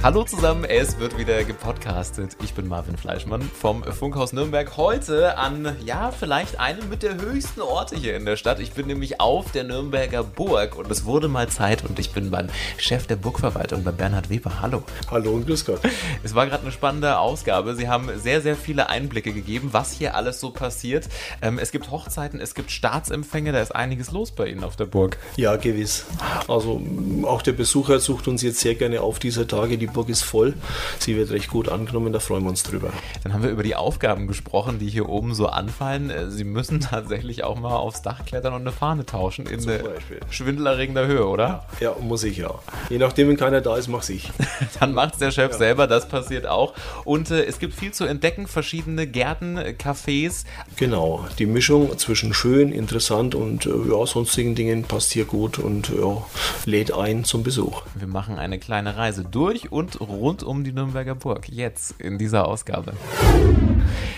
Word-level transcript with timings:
Hallo 0.00 0.22
zusammen, 0.22 0.64
es 0.64 1.00
wird 1.00 1.18
wieder 1.18 1.42
gepodcastet. 1.42 2.36
Ich 2.44 2.54
bin 2.54 2.68
Marvin 2.68 2.96
Fleischmann 2.96 3.42
vom 3.42 3.82
Funkhaus 3.82 4.32
Nürnberg. 4.32 4.76
Heute 4.76 5.36
an, 5.36 5.74
ja, 5.84 6.12
vielleicht 6.12 6.60
einem 6.60 6.88
mit 6.88 7.02
der 7.02 7.20
höchsten 7.20 7.60
Orte 7.60 7.96
hier 7.96 8.16
in 8.16 8.24
der 8.24 8.36
Stadt. 8.36 8.60
Ich 8.60 8.72
bin 8.72 8.86
nämlich 8.86 9.20
auf 9.20 9.50
der 9.50 9.64
Nürnberger 9.64 10.22
Burg 10.22 10.76
und 10.76 10.88
es 10.88 11.04
wurde 11.04 11.26
mal 11.26 11.48
Zeit 11.48 11.84
und 11.84 11.98
ich 11.98 12.12
bin 12.12 12.30
beim 12.30 12.46
Chef 12.76 13.08
der 13.08 13.16
Burgverwaltung, 13.16 13.82
bei 13.82 13.90
Bernhard 13.90 14.30
Weber. 14.30 14.62
Hallo. 14.62 14.84
Hallo 15.10 15.32
und 15.32 15.46
grüß 15.46 15.64
Gott. 15.64 15.80
Es 16.22 16.34
war 16.34 16.46
gerade 16.46 16.62
eine 16.62 16.72
spannende 16.72 17.18
Ausgabe. 17.18 17.74
Sie 17.74 17.88
haben 17.88 18.08
sehr, 18.18 18.40
sehr 18.40 18.54
viele 18.54 18.88
Einblicke 18.88 19.32
gegeben, 19.32 19.70
was 19.72 19.92
hier 19.92 20.14
alles 20.14 20.40
so 20.40 20.50
passiert. 20.50 21.08
Ähm, 21.42 21.58
es 21.58 21.72
gibt 21.72 21.90
Hochzeiten, 21.90 22.40
es 22.40 22.54
gibt 22.54 22.70
Staatsempfänge, 22.70 23.52
da 23.52 23.60
ist 23.60 23.74
einiges 23.74 24.10
los 24.12 24.30
bei 24.30 24.46
Ihnen 24.46 24.62
auf 24.62 24.76
der 24.76 24.86
Burg. 24.86 25.18
Ja, 25.36 25.56
gewiss. 25.56 26.06
Also 26.46 26.80
auch 27.24 27.42
der 27.42 27.52
Besucher 27.52 27.98
sucht 27.98 28.28
uns 28.28 28.42
jetzt 28.42 28.60
sehr 28.60 28.74
gerne 28.76 29.00
auf 29.00 29.18
dieser 29.18 29.46
Tage. 29.46 29.76
Die 29.76 29.87
Burg 29.92 30.08
ist 30.08 30.22
voll. 30.22 30.54
Sie 30.98 31.16
wird 31.16 31.30
recht 31.30 31.48
gut 31.48 31.68
angenommen, 31.68 32.12
da 32.12 32.20
freuen 32.20 32.42
wir 32.44 32.50
uns 32.50 32.62
drüber. 32.62 32.92
Dann 33.22 33.32
haben 33.32 33.42
wir 33.42 33.50
über 33.50 33.62
die 33.62 33.74
Aufgaben 33.74 34.26
gesprochen, 34.26 34.78
die 34.78 34.88
hier 34.88 35.08
oben 35.08 35.34
so 35.34 35.46
anfallen. 35.46 36.10
Äh, 36.10 36.30
Sie 36.30 36.44
müssen 36.44 36.80
tatsächlich 36.90 37.44
auch 37.44 37.58
mal 37.58 37.76
aufs 37.76 38.02
Dach 38.02 38.24
klettern 38.24 38.54
und 38.54 38.62
eine 38.62 38.72
Fahne 38.72 39.06
tauschen 39.06 39.46
in 39.46 39.60
Zum 39.60 39.72
eine 39.72 39.82
Beispiel. 39.82 40.20
schwindelerregender 40.30 41.06
Höhe, 41.06 41.26
oder? 41.26 41.66
Ja, 41.80 41.94
muss 42.00 42.24
ich 42.24 42.36
ja. 42.38 42.54
Je 42.90 42.98
nachdem, 42.98 43.28
wenn 43.28 43.36
keiner 43.36 43.60
da 43.60 43.76
ist, 43.76 43.88
mach's 43.88 44.08
ich. 44.08 44.30
Dann 44.80 44.92
macht's 44.92 45.18
der 45.18 45.30
Chef 45.30 45.54
selber, 45.54 45.86
das 45.86 46.08
passiert 46.08 46.46
auch. 46.46 46.74
Und 47.04 47.30
äh, 47.30 47.44
es 47.44 47.58
gibt 47.58 47.74
viel 47.74 47.92
zu 47.92 48.04
entdecken, 48.04 48.46
verschiedene 48.46 49.06
Gärten, 49.06 49.56
äh, 49.56 49.74
Cafés. 49.78 50.44
Genau, 50.76 51.26
die 51.38 51.46
Mischung 51.46 51.96
zwischen 51.98 52.34
schön, 52.34 52.72
interessant 52.72 53.34
und 53.34 53.66
äh, 53.66 53.70
ja, 53.70 54.06
sonstigen 54.06 54.54
Dingen 54.54 54.84
passt 54.84 55.12
hier 55.12 55.24
gut 55.24 55.58
und 55.58 55.88
ja, 55.90 56.22
lädt 56.64 56.92
ein 56.92 57.24
zum 57.24 57.42
Besuch. 57.42 57.82
Wir 57.94 58.06
machen 58.06 58.38
eine 58.38 58.58
kleine 58.58 58.96
Reise 58.96 59.24
durch 59.24 59.70
und 59.72 59.77
rund 60.00 60.42
um 60.42 60.64
die 60.64 60.72
Nürnberger 60.72 61.14
Burg. 61.14 61.48
Jetzt 61.48 62.00
in 62.00 62.18
dieser 62.18 62.46
Ausgabe. 62.46 62.92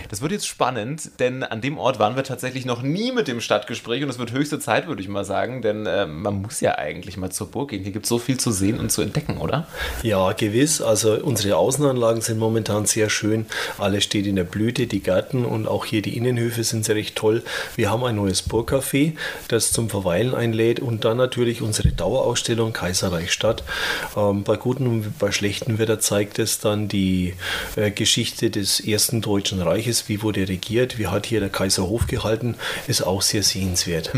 Das 0.08 0.22
wird 0.22 0.32
jetzt 0.32 0.46
spannend, 0.46 1.12
denn 1.20 1.42
an 1.42 1.60
dem 1.60 1.78
Ort 1.78 1.98
waren 1.98 2.16
wir 2.16 2.24
tatsächlich 2.24 2.64
noch 2.64 2.82
nie 2.82 3.12
mit 3.12 3.28
dem 3.28 3.40
Stadtgespräch 3.40 4.02
und 4.02 4.08
es 4.08 4.18
wird 4.18 4.32
höchste 4.32 4.58
Zeit, 4.58 4.88
würde 4.88 5.02
ich 5.02 5.08
mal 5.08 5.24
sagen, 5.24 5.62
denn 5.62 5.86
äh, 5.86 6.06
man 6.06 6.42
muss 6.42 6.60
ja 6.60 6.76
eigentlich 6.78 7.16
mal 7.16 7.30
zur 7.30 7.50
Burg 7.50 7.70
gehen. 7.70 7.82
Hier 7.82 7.92
gibt 7.92 8.06
es 8.06 8.08
so 8.08 8.18
viel 8.18 8.38
zu 8.38 8.50
sehen 8.50 8.78
und 8.78 8.90
zu 8.90 9.02
entdecken, 9.02 9.38
oder? 9.38 9.66
Ja, 10.02 10.32
gewiss. 10.32 10.80
Also 10.80 11.14
unsere 11.14 11.56
Außenanlagen 11.56 12.22
sind 12.22 12.38
momentan 12.38 12.86
sehr 12.86 13.10
schön. 13.10 13.46
Alles 13.78 14.04
steht 14.04 14.26
in 14.26 14.36
der 14.36 14.44
Blüte, 14.44 14.86
die 14.86 15.00
Gärten 15.00 15.44
und 15.44 15.68
auch 15.68 15.84
hier 15.84 16.02
die 16.02 16.16
Innenhöfe 16.16 16.64
sind 16.64 16.84
sehr 16.84 16.96
recht 16.96 17.16
toll. 17.16 17.42
Wir 17.76 17.90
haben 17.90 18.04
ein 18.04 18.16
neues 18.16 18.48
Burgcafé, 18.48 19.12
das 19.48 19.72
zum 19.72 19.90
Verweilen 19.90 20.34
einlädt 20.34 20.80
und 20.80 21.04
dann 21.04 21.16
natürlich 21.16 21.62
unsere 21.62 21.88
Dauerausstellung 21.88 22.72
Kaiserreich 22.72 23.32
Stadt. 23.32 23.62
Ähm, 24.16 24.42
bei 24.44 24.56
guten 24.56 24.86
und 24.86 25.18
bei 25.18 25.32
schlechten 25.32 25.78
Wetter 25.78 26.00
zeigt 26.00 26.38
es 26.38 26.58
dann 26.58 26.88
die 26.88 27.34
äh, 27.76 27.90
Geschichte 27.90 28.50
des 28.50 28.80
ersten 28.80 29.20
Deutschen 29.20 29.49
Reiches. 29.58 30.08
Wie 30.08 30.22
wurde 30.22 30.48
regiert? 30.48 30.98
Wie 30.98 31.08
hat 31.08 31.26
hier 31.26 31.40
der 31.40 31.48
Kaiser 31.48 31.88
Hof 31.88 32.06
gehalten? 32.06 32.54
Ist 32.86 33.02
auch 33.02 33.22
sehr 33.22 33.42
sehenswert. 33.42 34.12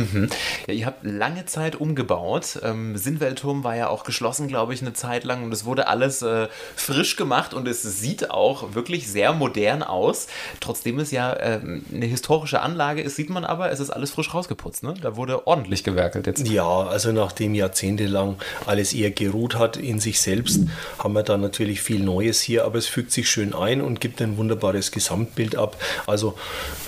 Ja, 0.66 0.74
ihr 0.74 0.86
habt 0.86 1.04
lange 1.04 1.46
Zeit 1.46 1.76
umgebaut. 1.76 2.60
Ähm, 2.62 2.96
Sinnweltturm 2.96 3.64
war 3.64 3.74
ja 3.76 3.88
auch 3.88 4.04
geschlossen, 4.04 4.48
glaube 4.48 4.74
ich, 4.74 4.82
eine 4.82 4.92
Zeit 4.92 5.24
lang 5.24 5.42
und 5.44 5.52
es 5.52 5.64
wurde 5.64 5.86
alles 5.86 6.22
äh, 6.22 6.48
frisch 6.76 7.16
gemacht 7.16 7.54
und 7.54 7.66
es 7.66 7.82
sieht 7.82 8.30
auch 8.30 8.74
wirklich 8.74 9.08
sehr 9.08 9.32
modern 9.32 9.82
aus. 9.82 10.26
Trotzdem 10.60 10.98
es 10.98 11.10
ja 11.10 11.34
ähm, 11.40 11.84
eine 11.92 12.06
historische 12.06 12.60
Anlage 12.60 13.00
ist, 13.02 13.16
sieht 13.16 13.30
man 13.30 13.44
aber, 13.44 13.70
es 13.70 13.80
ist 13.80 13.90
alles 13.90 14.10
frisch 14.10 14.34
rausgeputzt. 14.34 14.82
Ne? 14.82 14.94
Da 15.00 15.16
wurde 15.16 15.46
ordentlich 15.46 15.84
gewerkelt 15.84 16.26
jetzt. 16.26 16.46
Ja, 16.48 16.82
also 16.82 17.12
nachdem 17.12 17.54
jahrzehntelang 17.54 18.36
alles 18.66 18.92
eher 18.92 19.10
geruht 19.10 19.56
hat 19.56 19.76
in 19.76 20.00
sich 20.00 20.20
selbst, 20.20 20.60
haben 20.98 21.14
wir 21.14 21.22
da 21.22 21.36
natürlich 21.36 21.82
viel 21.82 22.02
Neues 22.02 22.40
hier, 22.40 22.64
aber 22.64 22.78
es 22.78 22.86
fügt 22.86 23.12
sich 23.12 23.28
schön 23.28 23.54
ein 23.54 23.80
und 23.80 24.00
gibt 24.00 24.20
ein 24.20 24.36
wunderbares 24.36 24.90
Gesamtbild 25.22 25.56
ab. 25.56 25.76
Also 26.06 26.34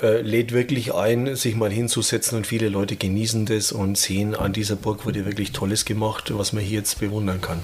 äh, 0.01 0.21
lädt 0.21 0.51
wirklich 0.51 0.93
ein, 0.93 1.35
sich 1.35 1.55
mal 1.55 1.71
hinzusetzen 1.71 2.37
und 2.37 2.47
viele 2.47 2.69
Leute 2.69 2.95
genießen 2.95 3.45
das 3.45 3.71
und 3.71 3.97
sehen, 3.97 4.35
an 4.35 4.53
dieser 4.53 4.75
Burg 4.75 5.05
wurde 5.05 5.25
wirklich 5.25 5.51
Tolles 5.51 5.85
gemacht, 5.85 6.31
was 6.37 6.53
man 6.53 6.63
hier 6.63 6.79
jetzt 6.79 6.99
bewundern 6.99 7.41
kann. 7.41 7.63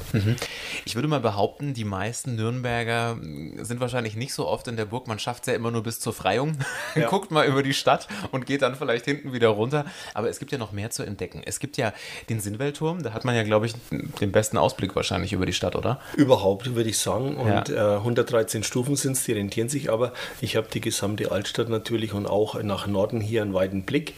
Ich 0.86 0.96
würde 0.96 1.08
mal 1.08 1.20
behaupten, 1.20 1.74
die 1.74 1.84
meisten 1.84 2.36
Nürnberger 2.36 3.18
sind 3.62 3.80
wahrscheinlich 3.80 4.16
nicht 4.16 4.34
so 4.34 4.48
oft 4.48 4.68
in 4.68 4.78
der 4.78 4.86
Burg. 4.86 5.08
Man 5.08 5.20
schafft 5.20 5.44
es 5.44 5.48
ja 5.48 5.54
immer 5.54 5.72
nur 5.72 5.84
bis 5.84 6.00
zur 6.00 6.14
Freiung, 6.14 6.58
Ja. 6.96 7.08
guckt 7.10 7.32
mal 7.32 7.46
über 7.48 7.64
die 7.64 7.74
Stadt 7.74 8.08
und 8.32 8.46
geht 8.46 8.62
dann 8.62 8.76
vielleicht 8.76 9.06
hinten 9.06 9.34
wieder 9.34 9.50
runter. 9.50 9.86
Aber 10.14 10.30
es 10.30 10.40
gibt 10.40 10.52
ja 10.52 10.58
noch 10.58 10.72
mehr 10.72 10.90
zu 10.90 11.04
entdecken. 11.04 11.42
Es 11.46 11.60
gibt 11.60 11.78
ja 11.78 11.94
den 12.30 12.40
Sinnweltturm, 12.40 13.04
da 13.04 13.14
hat 13.14 13.26
man 13.26 13.36
ja, 13.36 13.44
glaube 13.44 13.66
ich, 13.66 13.74
den 14.20 14.32
besten 14.32 14.58
Ausblick 14.58 14.96
wahrscheinlich 14.96 15.34
über 15.34 15.46
die 15.46 15.54
Stadt, 15.54 15.76
oder? 15.76 16.00
Überhaupt, 16.16 16.76
würde 16.76 16.90
ich 16.90 16.98
sagen. 16.98 17.36
Und 17.38 17.70
Ja. 17.70 17.96
äh, 17.96 17.98
113 17.98 18.64
Stufen 18.64 18.96
sind 18.96 19.14
es, 19.14 19.24
die 19.24 19.34
rentieren 19.34 19.70
sich 19.70 19.92
aber. 19.92 20.14
Ich 20.42 20.56
habe 20.56 20.61
die 20.70 20.82
gesamte 20.82 21.32
Altstadt 21.32 21.70
natürlich 21.70 22.14
und 22.14 22.26
auch 22.26 22.62
nach 22.62 22.88
Norden 22.88 23.22
hier 23.22 23.42
einen 23.42 23.54
weiten 23.54 23.84
Blick. 23.84 24.14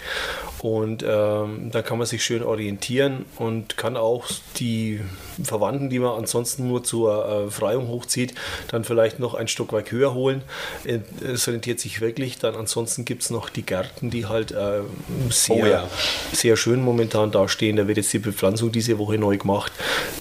Und 0.59 1.03
ähm, 1.05 1.69
da 1.71 1.81
kann 1.81 1.97
man 1.97 2.07
sich 2.07 2.23
schön 2.23 2.41
orientieren 2.41 3.25
und 3.37 3.75
kann 3.75 3.97
auch 3.97 4.25
die 4.57 5.01
Verwandten, 5.43 5.89
die 5.89 5.99
man 5.99 6.15
ansonsten 6.17 6.67
nur 6.69 6.83
zur 6.83 7.47
äh, 7.47 7.51
Freiung 7.51 7.89
hochzieht, 7.89 8.33
dann 8.69 8.85
vielleicht 8.85 9.19
noch 9.19 9.33
ein 9.33 9.47
Stück 9.49 9.73
weit 9.73 9.91
höher 9.91 10.13
holen. 10.13 10.41
Äh, 10.85 10.99
Es 11.25 11.47
rentiert 11.47 11.79
sich 11.81 11.99
wirklich. 12.01 12.37
Dann 12.39 12.55
ansonsten 12.55 13.03
gibt 13.03 13.23
es 13.23 13.29
noch 13.29 13.49
die 13.49 13.63
Gärten, 13.63 14.09
die 14.09 14.25
halt 14.25 14.51
äh, 14.51 14.81
sehr, 15.29 15.55
Oh 15.55 15.65
ja. 15.65 15.89
sehr 16.31 16.55
schön 16.55 16.81
momentan 16.81 17.31
dastehen. 17.31 17.75
Da 17.75 17.87
wird 17.87 17.97
jetzt 17.97 18.13
die 18.13 18.19
Bepflanzung 18.19 18.71
diese 18.71 18.97
Woche 18.99 19.17
neu 19.17 19.37
gemacht. 19.37 19.71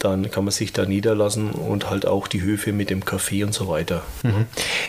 Dann 0.01 0.31
kann 0.31 0.45
man 0.45 0.53
sich 0.53 0.73
da 0.73 0.85
niederlassen 0.87 1.51
und 1.53 1.89
halt 1.89 2.05
auch 2.07 2.27
die 2.27 2.43
Höfe 2.43 2.73
mit 2.73 2.91
dem 2.91 3.05
Café 3.05 3.45
und 3.45 3.55
so 3.55 3.69
weiter. 3.69 4.03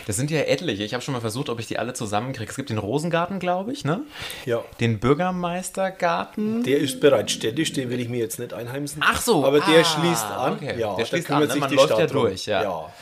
Das 0.06 0.16
sind 0.16 0.30
ja 0.32 0.40
etliche. 0.40 0.82
Ich 0.82 0.94
habe 0.94 1.02
schon 1.02 1.12
mal 1.14 1.20
versucht, 1.24 1.48
ob 1.48 1.58
ich 1.58 1.66
die 1.66 1.78
alle 1.78 1.94
zusammenkriege. 1.94 2.50
Es 2.50 2.56
gibt 2.56 2.68
den 2.68 2.78
Rosengarten, 2.78 3.38
glaube 3.38 3.72
ich, 3.72 3.84
ne? 3.84 4.02
Ja. 4.44 4.62
Den 4.78 5.00
Bürgermeistergarten. 5.00 6.62
Der 6.64 6.78
ist 6.78 7.00
bereits 7.00 7.32
städtisch, 7.32 7.72
den 7.72 7.88
will 7.88 7.98
ich 7.98 8.10
mir 8.10 8.18
jetzt 8.18 8.38
nicht 8.38 8.52
einheimsen. 8.52 9.02
Ach 9.04 9.20
so, 9.20 9.44
Aber 9.44 9.60
der 9.60 9.80
ah, 9.80 9.84
schließt 9.84 10.26
an. 10.26 10.52
okay. 10.52 10.78
Ja, 10.78 10.94
Der 10.94 11.06
schließt 11.06 11.30
an, 11.30 11.46
ne? 11.46 11.56
Man 11.56 11.70
die 11.70 11.76
läuft 11.76 11.98
ja 11.98 12.06
durch, 12.06 12.46
ja. 12.46 12.62
ja. 12.62 12.92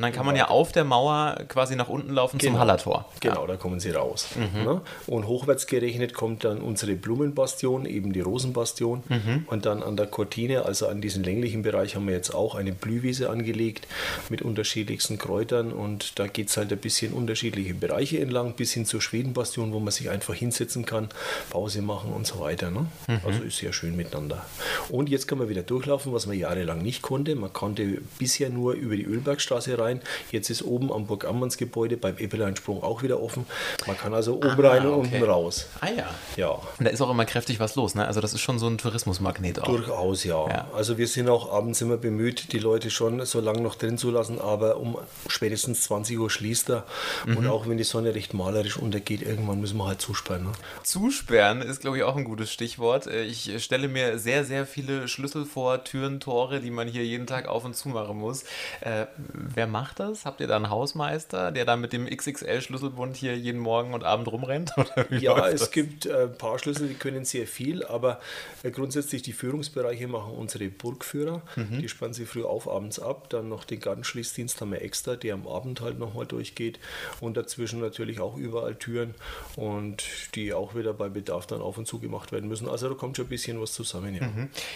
Und 0.00 0.04
dann 0.04 0.12
kann 0.12 0.24
man 0.24 0.34
ja 0.34 0.48
auf 0.48 0.72
der 0.72 0.84
Mauer 0.84 1.36
quasi 1.48 1.76
nach 1.76 1.90
unten 1.90 2.14
laufen 2.14 2.40
zum 2.40 2.46
Genau. 2.52 2.60
Hallertor. 2.60 3.04
Genau, 3.20 3.46
da 3.46 3.56
kommen 3.56 3.80
sie 3.80 3.90
raus. 3.90 4.28
Mhm. 4.34 4.64
Ne? 4.64 4.80
Und 5.06 5.26
hochwärts 5.26 5.66
gerechnet 5.66 6.14
kommt 6.14 6.42
dann 6.44 6.62
unsere 6.62 6.94
Blumenbastion, 6.94 7.84
eben 7.84 8.14
die 8.14 8.22
Rosenbastion. 8.22 9.02
Mhm. 9.10 9.44
Und 9.46 9.66
dann 9.66 9.82
an 9.82 9.98
der 9.98 10.06
Cortine, 10.06 10.64
also 10.64 10.88
an 10.88 11.02
diesem 11.02 11.22
länglichen 11.22 11.60
Bereich, 11.60 11.96
haben 11.96 12.06
wir 12.06 12.14
jetzt 12.14 12.34
auch 12.34 12.54
eine 12.54 12.72
Blühwiese 12.72 13.28
angelegt 13.28 13.86
mit 14.30 14.40
unterschiedlichsten 14.40 15.18
Kräutern. 15.18 15.70
Und 15.70 16.18
da 16.18 16.28
geht 16.28 16.48
es 16.48 16.56
halt 16.56 16.72
ein 16.72 16.78
bisschen 16.78 17.12
unterschiedliche 17.12 17.74
Bereiche 17.74 18.20
entlang, 18.20 18.54
bis 18.54 18.72
hin 18.72 18.86
zur 18.86 19.02
Schwedenbastion, 19.02 19.74
wo 19.74 19.80
man 19.80 19.92
sich 19.92 20.08
einfach 20.08 20.32
hinsetzen 20.32 20.86
kann, 20.86 21.10
Pause 21.50 21.82
machen 21.82 22.14
und 22.14 22.26
so 22.26 22.40
weiter. 22.40 22.70
Ne? 22.70 22.86
Mhm. 23.06 23.20
Also 23.26 23.42
ist 23.42 23.58
sehr 23.58 23.74
schön 23.74 23.96
miteinander. 23.96 24.46
Und 24.88 25.10
jetzt 25.10 25.28
kann 25.28 25.36
man 25.36 25.50
wieder 25.50 25.62
durchlaufen, 25.62 26.14
was 26.14 26.24
man 26.24 26.38
jahrelang 26.38 26.80
nicht 26.80 27.02
konnte. 27.02 27.36
Man 27.36 27.52
konnte 27.52 28.00
bisher 28.18 28.48
nur 28.48 28.72
über 28.72 28.96
die 28.96 29.04
Ölbergstraße 29.04 29.78
rein. 29.78 29.89
Jetzt 30.30 30.50
ist 30.50 30.62
oben 30.62 30.92
am 30.92 31.06
Burg 31.06 31.24
Ammanns 31.24 31.56
Gebäude 31.56 31.96
beim 31.96 32.16
Eppeleinsprung 32.18 32.82
auch 32.82 33.02
wieder 33.02 33.22
offen. 33.22 33.46
Man 33.86 33.96
kann 33.98 34.14
also 34.14 34.34
oben 34.36 34.60
rein 34.60 34.86
und 34.86 34.92
okay. 34.94 35.14
unten 35.14 35.24
raus. 35.24 35.66
Ah 35.80 35.88
ja. 35.88 36.06
Ja, 36.36 36.48
Und 36.50 36.84
da 36.84 36.90
ist 36.90 37.00
auch 37.00 37.10
immer 37.10 37.24
kräftig 37.24 37.58
was 37.60 37.74
los, 37.76 37.94
ne? 37.94 38.06
Also 38.06 38.20
das 38.20 38.32
ist 38.34 38.40
schon 38.40 38.58
so 38.58 38.66
ein 38.68 38.78
Tourismusmagnet 38.78 39.60
auch. 39.60 39.66
durchaus 39.66 40.24
ja. 40.24 40.46
Ja. 40.48 40.68
Also 40.74 40.98
wir 40.98 41.08
sind 41.08 41.28
auch 41.28 41.52
abends 41.52 41.80
immer 41.80 41.96
bemüht, 41.96 42.52
die 42.52 42.58
Leute 42.58 42.90
schon 42.90 43.24
so 43.26 43.40
lange 43.40 43.60
noch 43.60 43.74
drin 43.74 43.98
zu 43.98 44.10
lassen, 44.10 44.40
aber 44.40 44.76
um 44.76 44.96
spätestens 45.28 45.82
20 45.82 46.18
Uhr 46.18 46.30
schließt 46.30 46.70
er. 46.70 46.84
Mhm. 47.26 47.36
Und 47.36 47.46
auch 47.48 47.66
wenn 47.68 47.76
die 47.78 47.84
Sonne 47.84 48.14
recht 48.14 48.34
malerisch 48.34 48.76
untergeht, 48.76 49.22
irgendwann 49.22 49.60
müssen 49.60 49.76
wir 49.78 49.86
halt 49.86 50.00
zusperren. 50.00 50.44
Ne? 50.44 50.52
Zusperren 50.82 51.62
ist, 51.62 51.80
glaube 51.80 51.96
ich, 51.98 52.02
auch 52.04 52.16
ein 52.16 52.24
gutes 52.24 52.52
Stichwort. 52.52 53.06
Äh, 53.06 53.24
Ich 53.24 53.62
stelle 53.62 53.88
mir 53.88 54.18
sehr, 54.18 54.44
sehr 54.44 54.66
viele 54.66 55.08
Schlüssel 55.08 55.44
vor, 55.44 55.84
Türen, 55.84 56.20
Tore, 56.20 56.60
die 56.60 56.70
man 56.70 56.88
hier 56.88 57.04
jeden 57.04 57.26
Tag 57.26 57.48
auf 57.48 57.64
und 57.64 57.74
zu 57.76 57.88
machen 57.88 58.18
muss. 58.18 58.42
Äh, 58.80 59.06
wer 59.32 59.66
macht 59.80 59.98
das? 59.98 60.26
Habt 60.26 60.42
ihr 60.42 60.46
da 60.46 60.56
einen 60.56 60.68
Hausmeister, 60.68 61.52
der 61.52 61.64
da 61.64 61.74
mit 61.74 61.94
dem 61.94 62.06
XXL-Schlüsselbund 62.06 63.16
hier 63.16 63.34
jeden 63.38 63.60
Morgen 63.60 63.94
und 63.94 64.04
Abend 64.04 64.30
rumrennt? 64.30 64.72
Ja, 65.10 65.48
es 65.48 65.60
das? 65.60 65.70
gibt 65.70 66.06
äh, 66.06 66.24
ein 66.24 66.36
paar 66.36 66.58
Schlüssel, 66.58 66.88
die 66.88 66.94
können 66.94 67.24
sehr 67.24 67.46
viel, 67.46 67.84
aber 67.84 68.20
äh, 68.62 68.70
grundsätzlich 68.70 69.22
die 69.22 69.32
Führungsbereiche 69.32 70.06
machen 70.08 70.34
unsere 70.34 70.68
Burgführer. 70.68 71.42
Mhm. 71.56 71.80
Die 71.80 71.88
spannen 71.88 72.12
sie 72.12 72.26
früh 72.26 72.44
auf, 72.44 72.68
abends 72.68 72.98
ab. 73.00 73.30
Dann 73.30 73.48
noch 73.48 73.64
den 73.64 73.80
Gartenschließdienst 73.80 74.60
haben 74.60 74.72
wir 74.72 74.82
extra, 74.82 75.16
der 75.16 75.34
am 75.34 75.48
Abend 75.48 75.80
halt 75.80 75.98
nochmal 75.98 76.26
durchgeht. 76.26 76.78
Und 77.20 77.36
dazwischen 77.36 77.80
natürlich 77.80 78.20
auch 78.20 78.36
überall 78.36 78.74
Türen 78.74 79.14
und 79.56 80.04
die 80.34 80.52
auch 80.52 80.74
wieder 80.74 80.92
bei 80.92 81.08
Bedarf 81.08 81.46
dann 81.46 81.62
auf 81.62 81.78
und 81.78 81.86
zu 81.86 81.98
gemacht 81.98 82.32
werden 82.32 82.48
müssen. 82.48 82.68
Also 82.68 82.88
da 82.88 82.94
kommt 82.94 83.16
schon 83.16 83.26
ein 83.26 83.30
bisschen 83.30 83.60
was 83.60 83.72
zusammen. 83.72 84.14
Ja. 84.14 84.28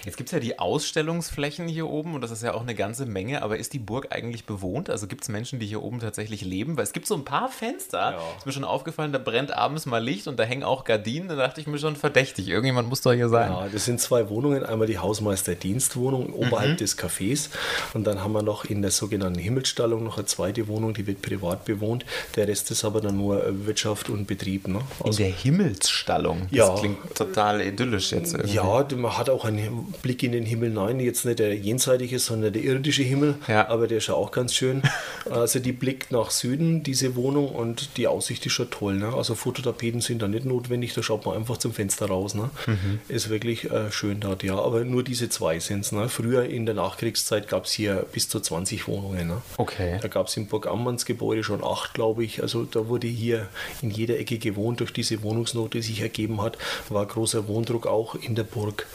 Jetzt 0.04 0.16
gibt 0.16 0.28
es 0.28 0.32
ja 0.32 0.40
die 0.40 0.58
Ausstellungsflächen 0.58 1.68
hier 1.68 1.88
oben 1.88 2.14
und 2.14 2.22
das 2.22 2.30
ist 2.30 2.42
ja 2.42 2.54
auch 2.54 2.62
eine 2.62 2.74
ganze 2.74 3.06
Menge, 3.06 3.42
aber 3.42 3.58
ist 3.58 3.72
die 3.74 3.78
Burg 3.78 4.08
eigentlich 4.10 4.44
bewohnt? 4.46 4.88
Also 4.94 5.08
gibt 5.08 5.24
es 5.24 5.28
Menschen, 5.28 5.58
die 5.58 5.66
hier 5.66 5.82
oben 5.82 5.98
tatsächlich 5.98 6.42
leben? 6.42 6.76
Weil 6.76 6.84
es 6.84 6.92
gibt 6.92 7.08
so 7.08 7.16
ein 7.16 7.24
paar 7.24 7.48
Fenster, 7.48 8.12
Ja. 8.12 8.18
ist 8.38 8.46
mir 8.46 8.52
schon 8.52 8.62
aufgefallen, 8.62 9.10
da 9.12 9.18
brennt 9.18 9.52
abends 9.52 9.86
mal 9.86 9.98
Licht 9.98 10.28
und 10.28 10.38
da 10.38 10.44
hängen 10.44 10.62
auch 10.62 10.84
Gardinen. 10.84 11.26
Da 11.28 11.34
dachte 11.34 11.60
ich 11.60 11.66
mir 11.66 11.78
schon 11.78 11.96
verdächtig. 11.96 12.46
Irgendjemand 12.48 12.88
muss 12.88 13.00
doch 13.00 13.12
hier 13.12 13.28
sein. 13.28 13.50
Ja, 13.50 13.66
das 13.72 13.86
sind 13.86 14.00
zwei 14.00 14.28
Wohnungen. 14.28 14.64
Einmal 14.64 14.86
die 14.86 14.98
Hausmeisterdienstwohnung 14.98 16.32
oberhalb 16.32 16.78
des 16.78 16.96
Cafés 16.96 17.48
und 17.92 18.04
dann 18.06 18.22
haben 18.22 18.32
wir 18.32 18.42
noch 18.42 18.64
in 18.64 18.82
der 18.82 18.90
sogenannten 18.92 19.38
Himmelsstallung 19.38 20.04
noch 20.04 20.16
eine 20.16 20.26
zweite 20.26 20.68
Wohnung, 20.68 20.94
die 20.94 21.06
wird 21.06 21.22
privat 21.22 21.64
bewohnt. 21.64 22.04
Der 22.36 22.46
Rest 22.48 22.70
ist 22.70 22.84
aber 22.84 23.00
dann 23.00 23.16
nur 23.16 23.44
äh, 23.44 23.66
Wirtschaft 23.66 24.10
und 24.10 24.26
Betrieb. 24.26 24.68
Ne? 24.68 24.80
In 25.04 25.16
der 25.16 25.26
Himmelsstallung. 25.30 26.42
Das 26.50 26.50
Ja. 26.58 26.74
klingt 26.78 27.14
total 27.14 27.60
idyllisch 27.62 28.12
jetzt 28.12 28.34
irgendwie. 28.34 28.54
Ja, 28.54 28.86
man 28.96 29.18
hat 29.18 29.28
auch 29.30 29.44
einen 29.44 29.92
Blick 30.02 30.22
in 30.22 30.32
den 30.32 30.44
Himmel. 30.46 30.70
Nein, 30.70 31.00
jetzt 31.00 31.24
nicht 31.24 31.38
der 31.38 31.54
jenseitige, 31.56 32.18
sondern 32.18 32.52
der 32.52 32.62
irdische 32.62 33.02
Himmel. 33.02 33.34
Ja. 33.48 33.68
Aber 33.68 33.86
der 33.86 33.98
ist 33.98 34.08
ja 34.08 34.14
auch 34.14 34.30
ganz 34.30 34.54
schön. 34.54 34.73
Also 35.30 35.58
die 35.58 35.72
blickt 35.72 36.12
nach 36.12 36.30
Süden, 36.30 36.82
diese 36.82 37.16
Wohnung, 37.16 37.48
und 37.48 37.96
die 37.96 38.06
Aussicht 38.06 38.44
ist 38.44 38.52
schon 38.52 38.70
toll. 38.70 38.96
Ne? 38.96 39.12
Also 39.14 39.34
Fototapeten 39.34 40.00
sind 40.00 40.20
da 40.20 40.28
nicht 40.28 40.44
notwendig, 40.44 40.92
da 40.92 41.02
schaut 41.02 41.24
man 41.24 41.36
einfach 41.36 41.56
zum 41.56 41.72
Fenster 41.72 42.06
raus. 42.06 42.34
Ne? 42.34 42.50
Mhm. 42.66 43.00
Ist 43.08 43.30
wirklich 43.30 43.70
äh, 43.70 43.90
schön 43.90 44.20
dort, 44.20 44.42
ja. 44.42 44.58
Aber 44.58 44.84
nur 44.84 45.02
diese 45.02 45.28
zwei 45.30 45.60
sind 45.60 45.80
es. 45.80 45.92
Ne? 45.92 46.08
Früher 46.08 46.44
in 46.44 46.66
der 46.66 46.74
Nachkriegszeit 46.74 47.48
gab 47.48 47.64
es 47.64 47.72
hier 47.72 48.04
bis 48.12 48.28
zu 48.28 48.40
20 48.40 48.86
Wohnungen. 48.86 49.28
Ne? 49.28 49.42
Okay. 49.56 49.98
Da 50.02 50.08
gab 50.08 50.28
es 50.28 50.36
im 50.36 50.46
Burg 50.46 50.66
Ammanns 50.66 51.06
Gebäude 51.06 51.42
schon 51.42 51.64
acht, 51.64 51.94
glaube 51.94 52.24
ich. 52.24 52.42
Also 52.42 52.64
da 52.64 52.88
wurde 52.88 53.06
hier 53.06 53.48
in 53.80 53.90
jeder 53.90 54.18
Ecke 54.18 54.38
gewohnt 54.38 54.80
durch 54.80 54.92
diese 54.92 55.22
Wohnungsnot, 55.22 55.74
die 55.74 55.82
sich 55.82 56.00
ergeben 56.00 56.42
hat. 56.42 56.58
War 56.88 57.06
großer 57.06 57.48
Wohndruck 57.48 57.86
auch 57.86 58.14
in 58.14 58.34
der 58.34 58.44
Burg. 58.44 58.86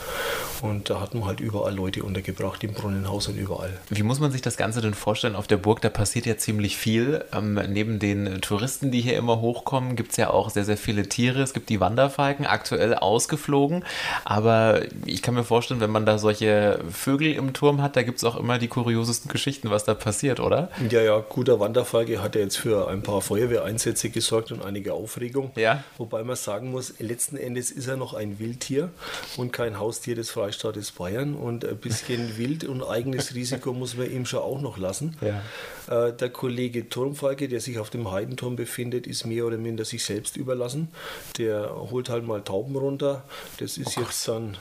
Und 0.61 0.89
da 0.89 0.99
hatten 0.99 1.19
wir 1.19 1.25
halt 1.25 1.39
überall 1.39 1.73
Leute 1.73 2.03
untergebracht, 2.03 2.63
im 2.63 2.73
Brunnenhaus 2.73 3.27
und 3.27 3.37
überall. 3.37 3.79
Wie 3.89 4.03
muss 4.03 4.19
man 4.19 4.31
sich 4.31 4.41
das 4.41 4.57
Ganze 4.57 4.81
denn 4.81 4.93
vorstellen? 4.93 5.35
Auf 5.35 5.47
der 5.47 5.57
Burg, 5.57 5.68
da 5.77 5.89
passiert 5.89 6.25
ja 6.25 6.37
ziemlich 6.37 6.77
viel. 6.77 7.23
Ähm, 7.31 7.53
neben 7.69 7.99
den 7.99 8.41
Touristen, 8.41 8.89
die 8.89 9.01
hier 9.01 9.17
immer 9.17 9.41
hochkommen, 9.41 9.95
gibt 9.95 10.11
es 10.11 10.17
ja 10.17 10.31
auch 10.31 10.49
sehr, 10.49 10.65
sehr 10.65 10.77
viele 10.77 11.07
Tiere. 11.07 11.41
Es 11.41 11.53
gibt 11.53 11.69
die 11.69 11.79
Wanderfalken, 11.79 12.47
aktuell 12.47 12.95
ausgeflogen. 12.95 13.85
Aber 14.25 14.81
ich 15.05 15.21
kann 15.21 15.35
mir 15.35 15.43
vorstellen, 15.43 15.81
wenn 15.81 15.91
man 15.91 16.05
da 16.05 16.17
solche 16.17 16.79
Vögel 16.91 17.33
im 17.33 17.53
Turm 17.53 17.81
hat, 17.81 17.95
da 17.95 18.03
gibt 18.03 18.17
es 18.17 18.23
auch 18.23 18.35
immer 18.35 18.57
die 18.57 18.67
kuriosesten 18.67 19.31
Geschichten, 19.31 19.69
was 19.69 19.83
da 19.83 19.93
passiert, 19.93 20.39
oder? 20.39 20.69
Ja, 20.89 21.01
ja, 21.01 21.19
guter 21.19 21.59
Wanderfalke 21.59 22.21
hat 22.21 22.35
ja 22.35 22.41
jetzt 22.41 22.57
für 22.57 22.87
ein 22.87 23.03
paar 23.03 23.21
Feuerwehreinsätze 23.21 24.09
gesorgt 24.09 24.51
und 24.51 24.63
einige 24.63 24.93
Aufregung. 24.93 25.51
Ja. 25.55 25.83
Wobei 25.97 26.23
man 26.23 26.35
sagen 26.35 26.71
muss, 26.71 26.95
letzten 26.99 27.37
Endes 27.37 27.71
ist 27.71 27.87
er 27.87 27.97
noch 27.97 28.13
ein 28.13 28.39
Wildtier 28.39 28.89
und 29.37 29.51
kein 29.51 29.79
Haustier 29.79 30.15
des 30.15 30.31
Freistaates 30.31 30.91
Bayern. 30.91 31.35
Und 31.35 31.65
ein 31.65 31.77
bisschen 31.77 32.37
Wild 32.37 32.63
und 32.63 32.83
eigenes 32.83 33.35
Risiko 33.35 33.73
muss 33.73 33.97
man 33.97 34.09
ihm 34.11 34.25
schon 34.25 34.39
auch 34.39 34.61
noch 34.61 34.77
lassen. 34.77 35.17
Ja. 35.21 35.41
Äh, 35.89 36.13
der 36.13 36.29
Kollege 36.29 36.87
Turmfalke, 36.87 37.47
der 37.47 37.59
sich 37.61 37.79
auf 37.79 37.89
dem 37.89 38.11
Heidenturm 38.11 38.55
befindet, 38.55 39.07
ist 39.07 39.25
mehr 39.25 39.45
oder 39.45 39.57
minder 39.57 39.85
sich 39.85 40.03
selbst 40.03 40.37
überlassen. 40.37 40.89
Der 41.37 41.73
holt 41.75 42.09
halt 42.09 42.25
mal 42.25 42.41
Tauben 42.43 42.75
runter. 42.75 43.23
Das 43.57 43.77
ist 43.77 43.95
jetzt 43.97 44.27
dann 44.27 44.57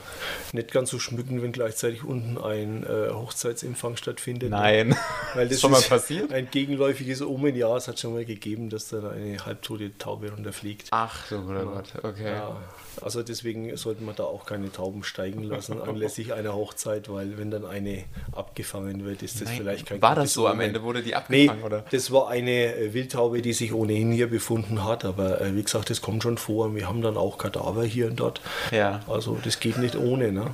nicht 0.53 0.71
ganz 0.71 0.89
so 0.89 0.97
schmückend, 0.97 1.43
wenn 1.43 1.51
gleichzeitig 1.51 2.03
unten 2.03 2.37
ein 2.37 2.83
äh, 2.83 3.11
Hochzeitsempfang 3.11 3.95
stattfindet. 3.95 4.49
Nein. 4.49 4.95
Weil 5.35 5.47
das 5.47 5.55
Ist 5.55 5.61
schon 5.61 5.71
mal 5.71 5.77
ist 5.77 5.89
passiert? 5.89 6.33
Ein 6.33 6.49
gegenläufiges 6.49 7.21
Omen, 7.21 7.55
ja, 7.55 7.77
es 7.77 7.87
hat 7.87 7.99
schon 7.99 8.13
mal 8.13 8.25
gegeben, 8.25 8.69
dass 8.69 8.89
da 8.89 9.09
eine 9.11 9.45
halbtote 9.45 9.97
Taube 9.97 10.31
runterfliegt. 10.31 10.87
Ach, 10.91 11.27
so 11.27 11.41
guter 11.41 11.65
Gott, 11.65 11.93
okay. 12.03 12.33
Ja, 12.33 12.57
also 13.01 13.21
deswegen 13.23 13.75
sollte 13.77 14.03
man 14.03 14.15
da 14.15 14.23
auch 14.23 14.45
keine 14.45 14.71
Tauben 14.71 15.03
steigen 15.03 15.43
lassen 15.43 15.79
anlässlich 15.87 16.33
einer 16.33 16.53
Hochzeit, 16.53 17.09
weil 17.09 17.37
wenn 17.37 17.51
dann 17.51 17.65
eine 17.65 18.03
abgefangen 18.31 19.05
wird, 19.05 19.21
ist 19.21 19.41
das 19.41 19.49
Nein, 19.49 19.57
vielleicht 19.57 19.85
kein 19.85 20.01
war 20.01 20.15
das 20.15 20.33
so 20.33 20.47
am 20.47 20.53
Omen. 20.53 20.67
Ende? 20.67 20.83
Wurde 20.89 21.03
die 21.03 21.09
Nee, 21.29 21.47
abgefangen, 21.47 21.63
oder? 21.63 21.85
das 21.91 22.09
war 22.11 22.29
eine 22.29 22.75
äh, 22.75 22.93
Wildtaube, 22.95 23.43
die 23.43 23.53
sich 23.53 23.73
ohnehin 23.73 24.11
hier 24.11 24.27
befunden 24.27 24.83
hat, 24.83 25.05
aber 25.05 25.39
äh, 25.39 25.55
wie 25.55 25.61
gesagt, 25.61 25.91
das 25.91 26.01
kommt 26.01 26.23
schon 26.23 26.39
vor 26.39 26.65
und 26.65 26.75
wir 26.75 26.87
haben 26.87 27.03
dann 27.03 27.15
auch 27.15 27.37
Kadaver 27.37 27.83
hier 27.83 28.07
und 28.07 28.19
dort. 28.19 28.41
Ja. 28.71 29.01
Also 29.07 29.37
das 29.43 29.59
geht 29.59 29.77
nicht 29.77 29.95
ohne. 29.95 30.31
Ne? 30.31 30.47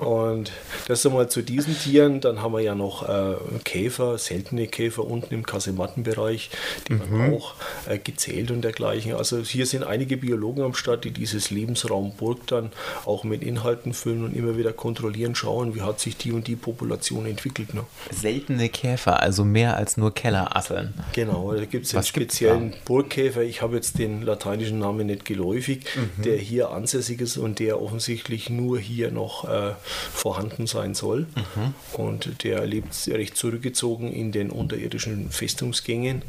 Und 0.00 0.52
das 0.86 1.04
einmal 1.04 1.28
zu 1.28 1.42
diesen 1.42 1.78
Tieren, 1.78 2.20
dann 2.22 2.40
haben 2.40 2.52
wir 2.52 2.60
ja 2.60 2.74
noch 2.74 3.06
äh, 3.06 3.34
Käfer, 3.64 4.16
seltene 4.16 4.66
Käfer 4.68 5.04
unten 5.04 5.34
im 5.34 5.44
Kasemattenbereich, 5.44 6.50
die 6.88 6.94
Mhm. 6.94 7.00
werden 7.00 7.34
auch 7.34 7.54
äh, 7.88 7.98
gezählt 7.98 8.50
und 8.50 8.62
dergleichen. 8.62 9.14
Also 9.14 9.38
hier 9.42 9.66
sind 9.66 9.84
einige 9.84 10.16
Biologen 10.16 10.62
am 10.64 10.74
Start, 10.74 11.04
die 11.04 11.10
dieses 11.10 11.50
Lebensraum 11.50 12.12
Burg 12.16 12.46
dann 12.46 12.72
auch 13.04 13.22
mit 13.24 13.42
Inhalten 13.42 13.92
füllen 13.92 14.24
und 14.24 14.34
immer 14.34 14.56
wieder 14.56 14.72
kontrollieren, 14.72 15.34
schauen, 15.34 15.74
wie 15.74 15.82
hat 15.82 16.00
sich 16.00 16.16
die 16.16 16.32
und 16.32 16.46
die 16.46 16.56
Population 16.56 17.26
entwickelt. 17.26 17.74
Ne? 17.74 17.82
Seltene 18.10 18.68
Käfer, 18.68 19.20
also 19.20 19.44
mehr 19.58 19.76
als 19.76 19.96
nur 19.96 20.14
Kellerasseln. 20.14 20.94
Genau, 21.14 21.52
da 21.52 21.64
gibt 21.64 21.86
es 21.86 21.94
einen 21.94 22.04
speziellen 22.04 22.74
Burgkäfer, 22.84 23.42
ich 23.42 23.60
habe 23.60 23.74
jetzt 23.74 23.98
den 23.98 24.22
lateinischen 24.22 24.78
Namen 24.78 25.06
nicht 25.08 25.24
geläufig, 25.24 25.84
Mhm. 25.96 26.22
der 26.22 26.36
hier 26.36 26.70
ansässig 26.70 27.20
ist 27.20 27.36
und 27.38 27.58
der 27.58 27.82
offensichtlich 27.82 28.50
nur 28.50 28.78
hier 28.78 29.10
noch 29.10 29.48
äh, 29.48 29.72
vorhanden 30.12 30.68
sein 30.68 30.94
soll. 30.94 31.26
Mhm. 31.34 31.74
Und 31.94 32.44
der 32.44 32.64
lebt 32.66 32.94
recht 33.08 33.36
zurückgezogen 33.36 34.12
in 34.12 34.30
den 34.30 34.50
unterirdischen 34.50 35.30
Festungsgängen 35.30 36.22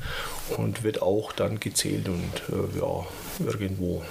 und 0.58 0.82
wird 0.84 1.02
auch 1.04 1.32
dann 1.32 1.60
gezählt 1.60 2.08
und 2.10 2.34
äh, 2.52 2.80
ja, 2.80 3.06
irgendwo 3.52 4.04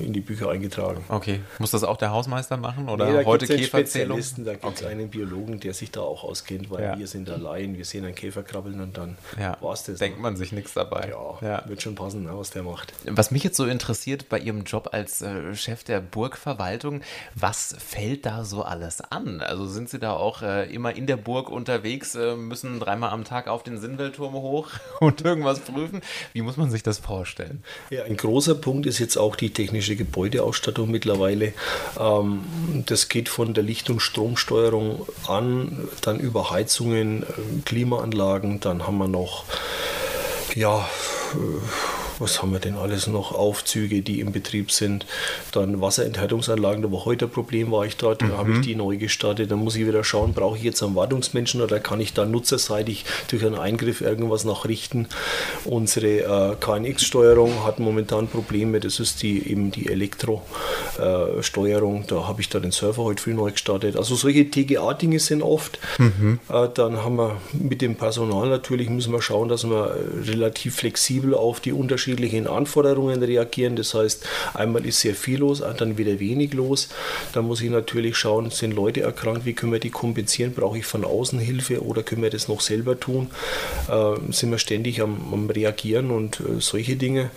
in 0.00 0.12
die 0.12 0.20
Bücher 0.20 0.50
eingetragen. 0.50 1.04
Okay. 1.08 1.40
Muss 1.58 1.70
das 1.70 1.84
auch 1.84 1.96
der 1.96 2.10
Hausmeister 2.10 2.56
machen 2.56 2.88
oder 2.88 3.06
Nee, 3.10 3.18
da 3.22 3.24
heute 3.24 3.46
Käferzählung? 3.46 4.18
Spezialisten, 4.18 4.44
da 4.44 4.54
gibt 4.54 4.80
es 4.80 4.84
einen 4.84 5.08
Biologen, 5.08 5.60
der 5.60 5.74
sich 5.74 5.90
da 5.90 6.00
auch 6.00 6.24
auskennt, 6.24 6.70
weil 6.70 6.82
Ja. 6.82 6.98
wir 6.98 7.06
sind 7.06 7.28
Laien, 7.28 7.76
wir 7.78 7.84
sehen 7.84 8.04
einen 8.04 8.14
Käfer 8.14 8.42
krabbeln 8.64 8.80
und 8.80 8.96
dann 8.96 9.16
Ja, 9.38 9.56
war 9.60 9.72
es 9.72 9.84
das. 9.84 9.98
denkt 9.98 10.18
ne? 10.18 10.22
man 10.22 10.36
sich 10.36 10.52
nichts 10.52 10.74
dabei. 10.74 11.10
Ja, 11.10 11.46
ja. 11.46 11.68
wird 11.68 11.82
schon 11.82 11.94
passen, 11.94 12.24
ne, 12.24 12.30
was 12.34 12.50
der 12.50 12.62
macht. 12.62 12.92
Was 13.06 13.30
mich 13.30 13.44
jetzt 13.44 13.56
so 13.56 13.66
interessiert 13.66 14.28
bei 14.28 14.38
Ihrem 14.38 14.64
Job 14.64 14.90
als 14.92 15.22
äh, 15.22 15.54
Chef 15.54 15.84
der 15.84 16.00
Burgverwaltung, 16.00 17.02
was 17.34 17.74
fällt 17.78 18.26
da 18.26 18.44
so 18.44 18.62
alles 18.62 19.00
an? 19.00 19.40
Also 19.40 19.66
sind 19.66 19.90
Sie 19.90 19.98
da 19.98 20.12
auch 20.14 20.42
äh, 20.42 20.72
immer 20.72 20.94
in 20.96 21.06
der 21.06 21.16
Burg 21.16 21.50
unterwegs, 21.50 22.14
äh, 22.14 22.36
müssen 22.36 22.80
dreimal 22.80 23.10
am 23.10 23.24
Tag 23.24 23.48
auf 23.48 23.62
den 23.62 23.78
Sinnweltturm 23.78 24.34
hoch 24.34 24.70
und 25.00 25.22
irgendwas 25.22 25.60
prüfen? 25.60 26.00
Wie 26.32 26.42
muss 26.42 26.56
man 26.56 26.70
sich 26.70 26.82
das 26.82 26.98
vorstellen? 26.98 27.62
Ja, 27.90 28.04
ein 28.04 28.16
großer 28.16 28.54
Punkt 28.54 28.86
ist 28.86 28.98
jetzt 28.98 29.16
auch 29.16 29.36
die 29.36 29.50
technische 29.50 29.96
Gebäudeausstattung 29.96 30.90
mittlerweile. 30.90 31.52
Ähm, 31.98 32.44
das 32.86 33.08
geht 33.08 33.28
von 33.28 33.54
der 33.54 33.62
Licht- 33.62 33.90
und 33.90 34.00
Stromsteuerung 34.00 35.06
an, 35.26 35.88
dann 36.02 36.18
über 36.18 36.50
Heizungen, 36.50 37.22
äh, 37.22 37.26
Klimaanlagen, 37.64 38.53
dann 38.60 38.86
haben 38.86 38.98
wir 38.98 39.08
noch, 39.08 39.44
ja, 40.54 40.88
äh, 41.34 42.03
was 42.18 42.42
haben 42.42 42.52
wir 42.52 42.60
denn 42.60 42.76
alles 42.76 43.06
noch? 43.06 43.32
Aufzüge, 43.32 44.02
die 44.02 44.20
im 44.20 44.32
Betrieb 44.32 44.70
sind. 44.70 45.06
Dann 45.52 45.80
Wasserenthärtungsanlagen, 45.80 46.82
da 46.82 46.92
war 46.92 47.04
heute 47.04 47.26
ein 47.26 47.30
Problem, 47.30 47.70
war 47.70 47.86
ich 47.86 47.96
dort, 47.96 48.22
da 48.22 48.36
habe 48.36 48.52
ich 48.52 48.60
die 48.60 48.74
neu 48.74 48.96
gestartet. 48.96 49.50
Dann 49.50 49.60
muss 49.60 49.76
ich 49.76 49.86
wieder 49.86 50.04
schauen, 50.04 50.34
brauche 50.34 50.56
ich 50.56 50.62
jetzt 50.62 50.82
einen 50.82 50.94
Wartungsmenschen 50.94 51.60
oder 51.60 51.80
kann 51.80 52.00
ich 52.00 52.12
da 52.12 52.26
nutzerseitig 52.26 53.04
durch 53.28 53.44
einen 53.44 53.56
Eingriff 53.56 54.00
irgendwas 54.00 54.44
nachrichten? 54.44 55.08
Unsere 55.64 56.52
äh, 56.52 56.56
KNX-Steuerung 56.58 57.64
hat 57.64 57.78
momentan 57.78 58.28
Probleme, 58.28 58.80
das 58.80 59.00
ist 59.00 59.22
die 59.22 59.50
eben 59.50 59.70
die 59.70 59.88
Elektro-Steuerung. 59.88 62.06
da 62.06 62.26
habe 62.26 62.40
ich 62.40 62.48
da 62.48 62.60
den 62.60 62.72
Server 62.72 63.04
heute 63.04 63.22
früh 63.22 63.34
neu 63.34 63.52
gestartet. 63.52 63.96
Also 63.96 64.14
solche 64.14 64.50
TGA-Dinge 64.50 65.18
sind 65.18 65.42
oft. 65.42 65.78
Äh, 66.48 66.68
dann 66.74 67.04
haben 67.04 67.16
wir 67.16 67.36
mit 67.52 67.82
dem 67.82 67.96
Personal 67.96 68.48
natürlich, 68.48 68.88
müssen 68.90 69.12
wir 69.12 69.22
schauen, 69.22 69.48
dass 69.48 69.64
wir 69.64 69.96
äh, 69.96 70.30
relativ 70.30 70.76
flexibel 70.76 71.34
auf 71.34 71.60
die 71.60 71.72
unterschiedlichen 72.04 72.46
Anforderungen 72.46 73.22
reagieren. 73.22 73.76
Das 73.76 73.94
heißt, 73.94 74.26
einmal 74.54 74.84
ist 74.84 75.00
sehr 75.00 75.14
viel 75.14 75.38
los, 75.38 75.62
dann 75.78 75.96
wieder 75.98 76.20
wenig 76.20 76.52
los. 76.54 76.88
Dann 77.32 77.46
muss 77.46 77.60
ich 77.60 77.70
natürlich 77.70 78.16
schauen, 78.16 78.50
sind 78.50 78.74
Leute 78.74 79.00
erkrankt, 79.00 79.44
wie 79.44 79.54
können 79.54 79.72
wir 79.72 79.80
die 79.80 79.90
kompensieren? 79.90 80.52
Brauche 80.52 80.78
ich 80.78 80.86
von 80.86 81.04
außen 81.04 81.38
Hilfe 81.38 81.82
oder 81.82 82.02
können 82.02 82.22
wir 82.22 82.30
das 82.30 82.48
noch 82.48 82.60
selber 82.60 82.98
tun? 82.98 83.30
Äh, 83.88 84.32
sind 84.32 84.50
wir 84.50 84.58
ständig 84.58 85.00
am, 85.00 85.32
am 85.32 85.50
Reagieren 85.50 86.10
und 86.10 86.40
äh, 86.40 86.60
solche 86.60 86.96
Dinge. 86.96 87.30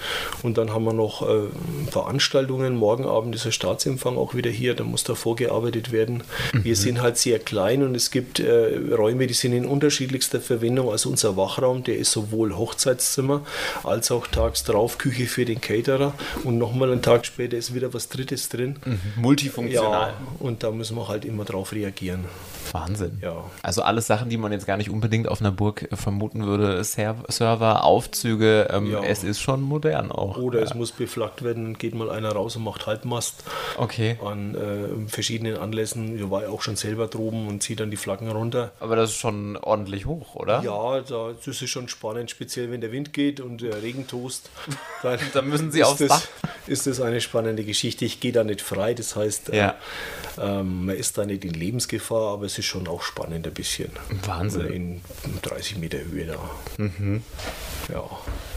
Und 0.43 0.57
dann 0.57 0.73
haben 0.73 0.83
wir 0.83 0.93
noch 0.93 1.27
äh, 1.27 1.47
Veranstaltungen. 1.89 2.75
Morgen 2.75 3.05
Abend 3.05 3.35
ist 3.35 3.45
der 3.45 3.51
Staatsempfang 3.51 4.17
auch 4.17 4.35
wieder 4.35 4.49
hier, 4.49 4.73
da 4.73 4.83
muss 4.83 5.03
da 5.03 5.15
vorgearbeitet 5.15 5.91
werden. 5.91 6.23
Wir 6.53 6.75
sind 6.75 7.01
halt 7.01 7.17
sehr 7.17 7.39
klein 7.39 7.83
und 7.83 7.95
es 7.95 8.11
gibt 8.11 8.39
äh, 8.39 8.77
Räume, 8.93 9.27
die 9.27 9.33
sind 9.33 9.53
in 9.53 9.65
unterschiedlichster 9.65 10.41
Verwendung. 10.41 10.89
Also 10.89 11.09
unser 11.09 11.37
Wachraum, 11.37 11.83
der 11.83 11.97
ist 11.97 12.11
sowohl 12.11 12.55
Hochzeitszimmer 12.55 13.43
als 13.83 14.11
auch 14.11 14.27
tagsüber 14.27 14.56
tags 14.57 14.63
drauf 14.63 14.97
Küche 14.97 15.27
für 15.27 15.45
den 15.45 15.61
Caterer 15.61 16.13
und 16.43 16.57
nochmal 16.57 16.91
einen 16.91 17.01
Tag 17.01 17.25
später 17.25 17.57
ist 17.57 17.73
wieder 17.73 17.93
was 17.93 18.09
Drittes 18.09 18.49
drin. 18.49 18.77
Mhm. 18.85 18.99
Multifunktional. 19.17 20.09
Ja, 20.11 20.17
und 20.39 20.63
da 20.63 20.71
müssen 20.71 20.97
wir 20.97 21.07
halt 21.07 21.25
immer 21.25 21.45
drauf 21.45 21.73
reagieren. 21.73 22.25
Wahnsinn. 22.73 23.19
Ja. 23.21 23.43
Also 23.63 23.81
alles 23.81 24.07
Sachen, 24.07 24.29
die 24.29 24.37
man 24.37 24.51
jetzt 24.51 24.65
gar 24.67 24.77
nicht 24.77 24.89
unbedingt 24.89 25.27
auf 25.27 25.39
einer 25.41 25.51
Burg 25.51 25.87
vermuten 25.93 26.45
würde. 26.45 26.83
Ser 26.83 27.15
Server, 27.27 27.83
Aufzüge, 27.83 28.67
ähm, 28.71 28.91
Ja. 28.91 29.03
es 29.03 29.23
ist 29.23 29.39
schon 29.41 29.61
modern 29.61 30.11
auch. 30.11 30.37
Oder 30.37 30.59
ja. 30.59 30.65
es 30.65 30.73
muss 30.73 30.91
beflaggt 30.91 31.43
werden, 31.43 31.77
geht 31.77 31.95
mal 31.95 32.09
einer 32.09 32.31
raus 32.31 32.55
und 32.55 32.63
macht 32.63 32.85
Halbmast. 32.87 33.43
Okay. 33.77 34.17
An 34.23 34.55
äh, 34.55 35.09
verschiedenen 35.09 35.57
Anlässen. 35.57 36.17
Ich 36.17 36.29
war 36.29 36.43
ja 36.43 36.49
auch 36.49 36.61
schon 36.61 36.75
selber 36.75 37.07
droben 37.07 37.47
und 37.47 37.63
ziehe 37.63 37.75
dann 37.75 37.91
die 37.91 37.97
Flaggen 37.97 38.29
runter. 38.29 38.71
Aber 38.79 38.95
das 38.95 39.11
ist 39.11 39.17
schon 39.17 39.57
ordentlich 39.57 40.05
hoch, 40.05 40.35
oder? 40.35 40.61
Ja, 40.63 41.01
da, 41.01 41.33
das 41.45 41.61
ist 41.61 41.69
schon 41.69 41.87
spannend, 41.87 42.29
speziell 42.31 42.71
wenn 42.71 42.81
der 42.81 42.91
Wind 42.91 43.13
geht 43.13 43.39
und 43.39 43.61
der 43.61 43.81
Regen 43.81 44.07
tost. 44.07 44.49
Dann, 45.03 45.19
Dann 45.33 45.47
müssen 45.47 45.71
Sie 45.71 45.83
aufs 45.83 45.99
das, 45.99 46.07
Dach. 46.09 46.27
Ist 46.65 46.87
das 46.87 46.99
eine 47.01 47.21
spannende 47.21 47.63
Geschichte. 47.63 48.03
Ich 48.05 48.19
gehe 48.19 48.31
da 48.31 48.43
nicht 48.43 48.61
frei, 48.61 48.93
das 48.93 49.15
heißt, 49.15 49.49
Ja. 49.53 49.75
äh, 50.37 50.59
ähm, 50.59 50.85
man 50.87 50.95
ist 50.95 51.17
da 51.17 51.25
nicht 51.25 51.45
in 51.45 51.53
Lebensgefahr, 51.53 52.33
aber 52.33 52.45
es 52.45 52.56
ist 52.59 52.65
schon 52.65 52.87
auch 52.87 53.01
spannend 53.01 53.47
ein 53.47 53.53
bisschen. 53.53 53.91
Wahnsinn. 54.25 54.61
Oder 54.61 54.71
in 54.71 55.01
30 55.41 55.77
Meter 55.77 55.99
Höhe 55.99 56.25
da. 56.25 56.39
Ja. 57.89 58.03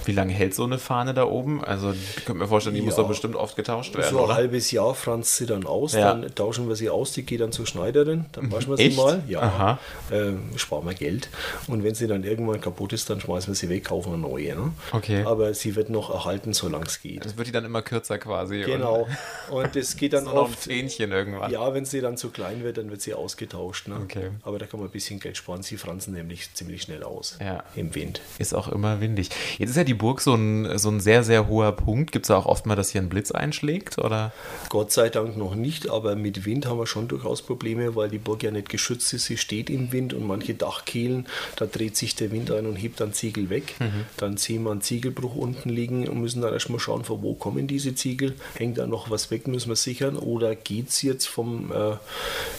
Wie 0.06 0.12
lange 0.12 0.32
hält 0.32 0.54
so 0.54 0.64
eine 0.64 0.78
Fahne 0.78 1.14
da 1.14 1.24
oben? 1.24 1.62
Also, 1.62 1.92
ich 1.92 2.24
könnte 2.24 2.34
mir 2.42 2.48
vorstellen, 2.48 2.74
die 2.74 2.82
muss 2.82 2.96
Ja. 2.96 3.02
doch 3.02 3.08
bestimmt 3.08 3.36
oft 3.36 3.54
getauscht 3.54 3.94
werden, 3.94 4.10
So 4.10 4.18
ein 4.18 4.24
oder? 4.24 4.34
halbes 4.34 4.70
Jahr 4.70 4.94
franzt 4.94 5.36
sie 5.36 5.46
dann 5.46 5.66
aus, 5.66 5.92
Ja. 5.92 6.14
dann 6.14 6.34
tauschen 6.34 6.68
wir 6.68 6.74
sie 6.74 6.88
aus, 6.90 7.12
die 7.12 7.22
geht 7.22 7.40
dann 7.40 7.52
zur 7.52 7.66
Schneiderin, 7.66 8.24
dann 8.32 8.50
waschen 8.50 8.70
wir 8.70 8.76
sie 8.78 8.84
Echt? 8.84 8.96
mal. 8.96 9.22
Ja, 9.28 9.40
Aha. 9.42 9.78
ähm, 10.10 10.50
sparen 10.56 10.86
wir 10.86 10.94
Geld. 10.94 11.28
Und 11.68 11.84
wenn 11.84 11.94
sie 11.94 12.06
dann 12.08 12.24
irgendwann 12.24 12.60
kaputt 12.60 12.92
ist, 12.92 13.10
dann 13.10 13.20
schmeißen 13.20 13.52
wir 13.52 13.54
sie 13.56 13.68
weg, 13.68 13.84
kaufen 13.84 14.14
eine 14.14 14.22
neue. 14.22 14.56
Ne? 14.56 14.72
Okay. 14.92 15.22
Aber 15.24 15.52
sie 15.54 15.76
wird 15.76 15.90
noch 15.90 16.10
erhalten, 16.10 16.54
solange 16.54 16.86
es 16.86 17.00
geht. 17.02 17.24
Das 17.24 17.36
wird 17.36 17.46
die 17.46 17.52
dann 17.52 17.64
immer 17.66 17.82
kürzer 17.82 18.18
quasi. 18.18 18.62
Genau. 18.62 19.06
Und 19.50 19.76
es 19.76 19.96
geht 19.96 20.14
dann 20.14 20.24
Und 20.26 20.30
so 20.32 20.38
ein 20.38 20.44
oft. 20.44 20.58
Fähnchen 20.64 21.12
irgendwann. 21.12 21.50
Ja, 21.52 21.72
wenn 21.74 21.84
sie 21.84 22.00
dann 22.00 22.16
zu 22.16 22.30
klein 22.30 22.64
wird, 22.64 22.78
dann 22.78 22.90
wird 22.90 23.02
sie 23.02 23.14
ausgetauscht. 23.14 23.86
Ne? 23.86 23.96
Okay. 24.02 24.30
Aber 24.42 24.58
da 24.58 24.66
kann 24.66 24.80
man 24.80 24.88
ein 24.88 24.92
bisschen 24.92 25.20
Geld 25.20 25.36
sparen. 25.36 25.62
Sie 25.62 25.76
franzen 25.76 26.14
nämlich 26.14 26.52
ziemlich 26.54 26.82
schnell 26.82 27.04
aus 27.04 27.36
Ja. 27.40 27.62
im 27.76 27.94
Wind. 27.94 28.22
Ist 28.38 28.54
auch 28.54 28.68
immer 28.68 29.00
windig. 29.00 29.19
Jetzt 29.58 29.70
ist 29.70 29.76
ja 29.76 29.84
die 29.84 29.94
Burg 29.94 30.20
so 30.20 30.34
ein, 30.34 30.78
so 30.78 30.88
ein 30.88 31.00
sehr, 31.00 31.22
sehr 31.22 31.48
hoher 31.48 31.72
Punkt. 31.72 32.12
Gibt 32.12 32.26
es 32.26 32.30
auch 32.30 32.46
oft 32.46 32.66
mal, 32.66 32.76
dass 32.76 32.90
hier 32.90 33.00
ein 33.00 33.08
Blitz 33.08 33.30
einschlägt? 33.30 33.98
Oder? 33.98 34.32
Gott 34.68 34.92
sei 34.92 35.08
Dank 35.08 35.36
noch 35.36 35.54
nicht, 35.54 35.90
aber 35.90 36.16
mit 36.16 36.44
Wind 36.44 36.66
haben 36.66 36.78
wir 36.78 36.86
schon 36.86 37.08
durchaus 37.08 37.42
Probleme, 37.42 37.94
weil 37.96 38.08
die 38.08 38.18
Burg 38.18 38.42
ja 38.42 38.50
nicht 38.50 38.68
geschützt 38.68 39.12
ist. 39.12 39.26
Sie 39.26 39.36
steht 39.36 39.70
im 39.70 39.92
Wind 39.92 40.14
und 40.14 40.26
manche 40.26 40.54
Dachkehlen, 40.54 41.26
da 41.56 41.66
dreht 41.66 41.96
sich 41.96 42.14
der 42.14 42.30
Wind 42.30 42.50
ein 42.50 42.66
und 42.66 42.76
hebt 42.76 43.00
dann 43.00 43.12
Ziegel 43.12 43.50
weg. 43.50 43.74
Dann 44.16 44.36
sehen 44.36 44.62
wir 44.64 44.70
einen 44.70 44.80
Ziegelbruch 44.80 45.34
unten 45.34 45.68
liegen 45.68 46.08
und 46.08 46.20
müssen 46.20 46.42
dann 46.42 46.52
erstmal 46.52 46.80
schauen, 46.80 47.04
von 47.04 47.22
wo 47.22 47.34
kommen 47.34 47.66
diese 47.66 47.94
Ziegel. 47.94 48.34
Hängt 48.54 48.78
da 48.78 48.86
noch 48.86 49.10
was 49.10 49.30
weg, 49.30 49.46
müssen 49.48 49.68
wir 49.68 49.76
sichern. 49.76 50.16
Oder 50.16 50.54
geht 50.54 50.88
es 50.88 51.02
jetzt 51.02 51.26
vom 51.26 51.72
äh, 51.72 51.96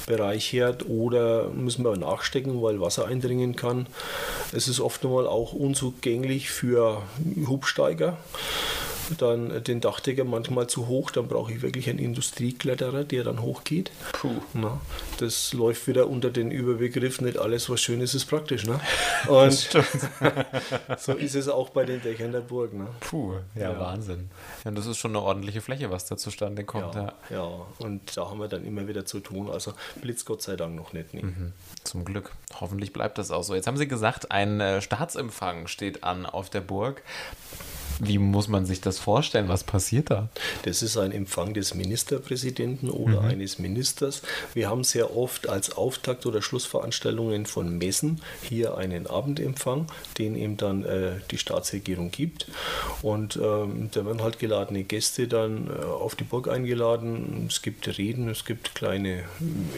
Bereich 0.08 0.52
her 0.54 0.78
oder 0.88 1.50
müssen 1.50 1.84
wir 1.84 1.96
nachstecken, 1.98 2.62
weil 2.62 2.82
Wasser 2.82 3.08
eindringen 3.08 3.56
kann. 3.56 3.88
Es 4.52 4.68
ist 4.68 4.80
oft 4.80 5.06
einmal 5.06 5.28
auch 5.28 5.54
unzugänglich 5.54 6.51
für 6.52 7.02
Hubsteiger 7.48 8.18
dann 9.16 9.64
den 9.64 9.82
Dachdecker 9.82 10.24
manchmal 10.24 10.68
zu 10.68 10.88
hoch, 10.88 11.12
dann 11.12 11.28
brauche 11.28 11.52
ich 11.52 11.62
wirklich 11.62 11.90
einen 11.90 12.00
Industriekletterer, 12.00 13.04
der 13.04 13.24
dann 13.24 13.42
hochgeht. 13.42 13.92
Puh. 14.14 14.42
Na, 14.54 14.80
das 15.18 15.54
läuft 15.54 15.88
wieder 15.88 16.08
unter 16.08 16.30
den 16.30 16.52
Überbegriff, 16.52 17.22
nicht 17.22 17.38
alles, 17.38 17.70
was 17.70 17.82
schön 17.82 18.02
ist, 18.02 18.14
ist 18.14 18.26
praktisch. 18.26 18.66
Ne? 18.66 18.80
Und 19.28 19.52
so 20.98 21.14
ist 21.14 21.36
es 21.36 21.48
auch 21.48 21.70
bei 21.70 21.86
den 21.86 22.02
Dächern 22.02 22.32
der 22.32 22.42
Burg. 22.42 22.74
Ne? 22.74 22.88
Puh, 23.00 23.34
ja, 23.56 23.72
Ja. 23.72 23.80
Wahnsinn. 23.80 24.30
Ja, 24.66 24.72
das 24.72 24.86
ist 24.86 24.98
schon 24.98 25.12
eine 25.12 25.22
ordentliche 25.22 25.62
Fläche, 25.62 25.92
was 25.92 26.06
da 26.06 26.18
zustande 26.18 26.64
kommt. 26.64 26.96
Ja. 26.96 27.14
Ja, 27.30 27.38
ja, 27.38 27.66
und 27.80 28.16
da 28.16 28.30
haben 28.30 28.40
wir 28.40 28.48
dann 28.48 28.66
immer 28.66 28.88
wieder 28.88 29.06
zu 29.06 29.20
tun. 29.20 29.50
Also 29.50 29.74
Blitz 30.02 30.26
Gott 30.26 30.42
sei 30.42 30.56
Dank 30.56 30.76
noch 30.76 30.94
nicht. 30.94 31.14
Nee. 31.14 31.24
Zum 31.84 32.06
Glück. 32.06 32.32
Hoffentlich 32.60 32.94
bleibt 32.94 33.18
das 33.18 33.32
auch 33.32 33.44
so. 33.44 33.56
Jetzt 33.56 33.68
haben 33.68 33.78
Sie 33.78 33.88
gesagt, 33.88 34.32
ein 34.32 34.60
äh, 34.60 34.82
Staatsempfang 34.82 35.68
steht 35.68 36.04
an 36.04 36.26
auf 36.26 36.50
der 36.50 36.62
Burg. 36.62 37.02
Wie 38.04 38.18
muss 38.18 38.48
man 38.48 38.66
sich 38.66 38.82
das 38.82 38.98
vorstellen? 38.98 39.48
Was 39.48 39.64
passiert 39.64 40.10
da? 40.10 40.30
Das 40.64 40.82
ist 40.82 40.98
ein 40.98 41.12
Empfang 41.12 41.54
des 41.54 41.76
Ministerpräsidenten 41.76 42.90
oder 42.90 43.22
eines 43.22 43.60
Ministers. 43.60 44.24
Wir 44.56 44.70
haben 44.70 44.84
sehr 44.84 45.16
oft 45.16 45.48
als 45.48 45.78
Auftakt- 45.78 46.26
oder 46.26 46.42
Schlussveranstaltungen 46.42 47.46
von 47.46 47.78
Messen 47.78 48.20
hier 48.42 48.76
einen 48.76 49.06
Abendempfang, 49.06 49.86
den 50.18 50.36
eben 50.36 50.58
dann 50.58 50.84
äh, 50.84 51.12
die 51.30 51.38
Staatsregierung 51.38 52.10
gibt. 52.10 52.48
Und 53.04 53.36
ähm, 53.36 53.90
da 53.92 54.04
werden 54.04 54.24
halt 54.24 54.40
geladene 54.40 54.84
Gäste 54.84 55.28
dann 55.28 55.68
äh, 55.68 55.86
auf 55.86 56.16
die 56.16 56.24
Burg 56.24 56.48
eingeladen. 56.48 57.46
Es 57.48 57.62
gibt 57.62 57.88
Reden, 58.00 58.30
es 58.30 58.46
gibt 58.46 58.74
kleine 58.74 59.26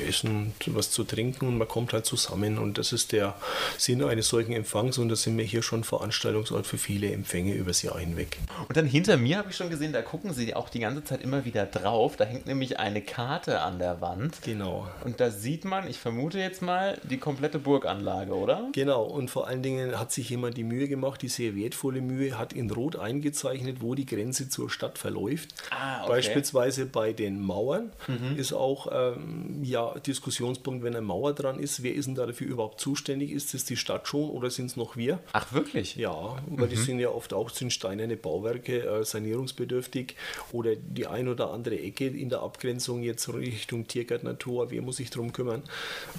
Essen, 0.08 0.54
was 0.68 0.92
zu 0.92 1.04
trinken 1.04 1.46
und 1.46 1.58
man 1.58 1.68
kommt 1.68 1.92
halt 1.92 2.06
zusammen. 2.06 2.58
Und 2.58 2.78
das 2.78 2.94
ist 2.94 3.12
der 3.12 3.36
Sinn 3.78 4.02
eines 4.02 4.30
solchen 4.30 4.54
Empfangs. 4.54 4.98
Und 4.98 5.10
da 5.10 5.18
sind 5.18 5.38
wir 5.38 5.44
hier 5.44 5.62
schon 5.62 5.84
Veranstaltungsort 5.84 6.66
für 6.66 6.78
viele 6.78 7.12
Empfänge 7.12 7.54
übers 7.54 7.82
Jahr 7.82 7.98
hinweg. 8.14 8.38
Und 8.68 8.78
dann 8.78 8.86
hinter 8.86 9.18
mir 9.18 9.38
habe 9.38 9.50
ich 9.50 9.56
schon 9.56 9.70
gesehen, 9.70 9.94
da 9.94 10.02
gucken 10.02 10.34
Sie 10.34 10.56
auch 10.56 10.70
die 10.70 10.80
ganze 10.80 11.04
Zeit 11.04 11.22
immer 11.22 11.46
wieder 11.46 11.66
drauf. 11.66 12.16
Da 12.16 12.26
hängt 12.26 12.46
nämlich 12.46 12.80
eine 12.80 13.02
Karte 13.02 13.62
an 13.62 13.80
der 13.80 14.02
Wand. 14.02 14.42
Genau. 14.44 14.88
Und 15.04 15.20
da 15.20 15.32
sieht 15.32 15.66
man, 15.66 15.88
ich 15.88 16.00
vermute 16.00 16.40
jetzt 16.40 16.62
mal, 16.62 17.00
die 17.04 17.18
komplette 17.18 17.60
Burganlage, 17.60 18.34
oder? 18.34 18.70
Genau, 18.74 19.04
und 19.04 19.30
vor 19.30 19.48
allen 19.48 19.64
Dingen 19.64 20.00
hat 20.00 20.12
sich 20.12 20.30
jemand 20.30 20.58
die 20.58 20.64
Mühe 20.64 20.88
gemacht, 20.88 21.22
die 21.22 21.28
sehr 21.28 21.56
wertvolle 21.56 22.02
Mühe, 22.02 22.38
hat 22.38 22.54
in 22.54 22.70
Rot 22.70 22.96
eingezeichnet, 22.96 23.78
wo 23.82 23.96
die 23.96 24.06
Grenze 24.06 24.50
zur 24.50 24.70
Stadt 24.70 24.98
verläuft. 24.98 25.50
Ah, 25.72 26.04
okay. 26.04 26.10
Beispielsweise 26.10 26.86
bei 26.86 27.14
den 27.14 27.42
Mauern 27.42 27.92
ist 28.36 28.54
auch 28.54 28.88
ähm, 28.92 29.64
ja, 29.64 29.94
Diskussionspunkt, 30.00 30.84
wenn 30.84 30.96
eine 30.96 31.06
Mauer 31.06 31.34
dran 31.34 31.60
ist, 31.60 31.84
wer 31.84 31.94
ist 31.94 32.06
denn 32.06 32.16
da 32.16 32.26
dafür 32.26 32.48
überhaupt 32.48 32.80
zuständig? 32.80 33.32
Ist 33.32 33.54
es 33.54 33.66
die 33.66 33.78
Stadt 33.78 34.08
schon 34.08 34.30
oder 34.30 34.50
sind 34.50 34.68
es 34.68 34.76
noch 34.76 34.96
wir? 34.96 35.20
Ach, 35.34 35.52
wirklich? 35.54 35.96
Ja, 35.96 36.38
weil 36.48 36.68
die 36.68 36.76
sind 36.76 37.00
ja 37.00 37.10
oft 37.10 37.34
auch 37.34 37.50
sind 37.50 37.72
steinerne 38.04 38.18
Bauwerke 38.18 38.86
äh, 38.86 39.04
sanierungsbedürftig 39.04 40.16
oder 40.52 40.76
die 40.76 41.08
ein 41.08 41.28
oder 41.28 41.52
andere 41.52 41.80
Ecke 41.80 42.08
in 42.08 42.30
der 42.30 42.42
Abgrenzung 42.42 43.02
jetzt 43.04 43.32
Richtung 43.34 43.88
Tiergärtner 43.88 44.38
Tor, 44.38 44.72
wer 44.72 44.82
muss 44.82 44.98
sich 44.98 45.10
darum 45.10 45.32
kümmern? 45.32 45.64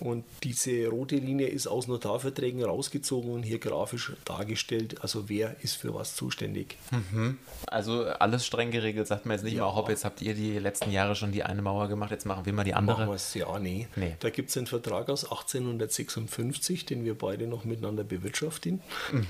Und 0.01 0.25
diese 0.43 0.89
rote 0.89 1.17
Linie 1.17 1.49
ist 1.49 1.67
aus 1.67 1.87
Notarverträgen 1.89 2.65
rausgezogen 2.65 3.31
und 3.33 3.43
hier 3.43 3.59
grafisch 3.59 4.13
dargestellt, 4.25 5.03
also 5.03 5.29
wer 5.29 5.57
ist 5.63 5.77
für 5.77 5.95
was 5.95 6.17
zuständig. 6.17 6.77
Also 7.67 8.05
alles 8.05 8.47
streng 8.47 8.71
geregelt, 8.71 9.07
sagt 9.07 9.27
man 9.27 9.37
jetzt 9.37 9.45
nicht 9.45 9.55
Ja. 9.55 9.67
mal, 9.67 9.75
hopp, 9.75 9.89
jetzt 9.89 10.05
habt 10.05 10.23
ihr 10.23 10.35
die 10.35 10.59
letzten 10.59 10.91
Jahre 10.91 11.15
schon 11.15 11.33
die 11.33 11.43
eine 11.43 11.63
Mauer 11.63 11.89
gemacht, 11.89 12.11
jetzt 12.11 12.25
machen 12.27 12.47
wir 12.47 12.53
mal 12.53 12.65
die 12.65 12.75
andere. 12.75 12.99
Machen 13.01 13.11
wir 13.11 13.17
es 13.17 13.35
ja, 13.35 13.59
nee. 13.59 13.89
Nee. 13.97 14.17
Da 14.21 14.31
gibt 14.31 14.51
es 14.51 14.57
einen 14.57 14.67
Vertrag 14.67 15.09
aus 15.11 15.25
1856, 15.25 16.87
den 16.87 17.05
wir 17.05 17.17
beide 17.17 17.47
noch 17.47 17.65
miteinander 17.65 18.05
bewirtschaften. 18.05 18.81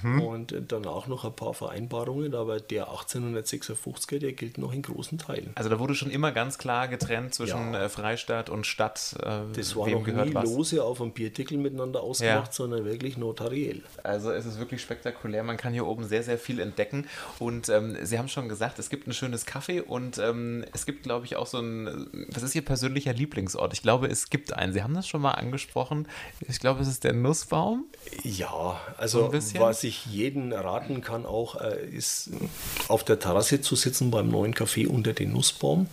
Mhm. 0.02 0.20
Und 0.20 0.54
danach 0.68 1.06
noch 1.06 1.24
ein 1.24 1.34
paar 1.34 1.54
Vereinbarungen, 1.54 2.33
aber 2.34 2.60
der 2.60 2.88
1856er, 2.88 4.18
der 4.18 4.32
gilt 4.32 4.58
noch 4.58 4.72
in 4.72 4.82
großen 4.82 5.18
Teilen. 5.18 5.50
Also 5.54 5.70
da 5.70 5.78
wurde 5.78 5.94
schon 5.94 6.10
immer 6.10 6.32
ganz 6.32 6.58
klar 6.58 6.88
getrennt 6.88 7.34
zwischen 7.34 7.72
Ja. 7.74 7.84
äh, 7.84 7.88
Freistaat 7.88 8.50
und 8.50 8.66
Stadt. 8.66 9.16
Äh, 9.22 9.40
Das 9.54 9.76
war 9.76 9.88
noch 9.88 10.06
nie 10.06 10.34
was. 10.34 10.44
lose 10.44 10.82
auf 10.82 11.00
einem 11.00 11.12
Bierdeckel 11.12 11.58
miteinander 11.58 12.02
ausgemacht, 12.02 12.46
Ja. 12.48 12.52
sondern 12.52 12.84
wirklich 12.84 13.16
notariell. 13.16 13.82
Also 14.02 14.30
es 14.30 14.46
ist 14.46 14.58
wirklich 14.58 14.80
spektakulär. 14.82 15.42
Man 15.42 15.56
kann 15.56 15.72
hier 15.72 15.86
oben 15.86 16.04
sehr, 16.04 16.22
sehr 16.22 16.38
viel 16.38 16.60
entdecken. 16.60 17.06
Und 17.38 17.68
ähm, 17.68 17.96
Sie 18.02 18.18
haben 18.18 18.28
schon 18.28 18.48
gesagt, 18.48 18.78
es 18.78 18.90
gibt 18.90 19.06
ein 19.06 19.12
schönes 19.12 19.46
Kaffee 19.46 19.80
und 19.80 20.18
ähm, 20.18 20.64
es 20.72 20.86
gibt, 20.86 21.02
glaube 21.04 21.26
ich, 21.26 21.36
auch 21.36 21.46
so 21.46 21.58
ein, 21.58 22.26
was 22.32 22.42
ist 22.42 22.54
Ihr 22.54 22.64
persönlicher 22.64 23.12
Lieblingsort? 23.12 23.72
Ich 23.72 23.82
glaube, 23.82 24.06
es 24.08 24.30
gibt 24.30 24.52
einen. 24.54 24.72
Sie 24.72 24.82
haben 24.82 24.94
das 24.94 25.06
schon 25.06 25.20
mal 25.20 25.32
angesprochen. 25.32 26.08
Ich 26.40 26.60
glaube, 26.60 26.80
es 26.80 26.88
ist 26.88 27.04
der 27.04 27.12
Nussbaum. 27.12 27.84
Ja, 28.22 28.80
So 29.06 29.26
also 29.28 29.32
was 29.58 29.84
ich 29.84 30.06
jeden 30.06 30.52
raten 30.52 31.00
kann 31.00 31.26
auch, 31.26 31.60
äh, 31.60 31.84
ist 31.86 32.23
auf 32.88 33.04
der 33.04 33.18
Terrasse 33.18 33.60
zu 33.60 33.76
sitzen 33.76 34.10
beim 34.10 34.28
neuen 34.28 34.54
Café 34.54 34.86
unter 34.86 35.12
den 35.12 35.32
Nussbaum. 35.32 35.86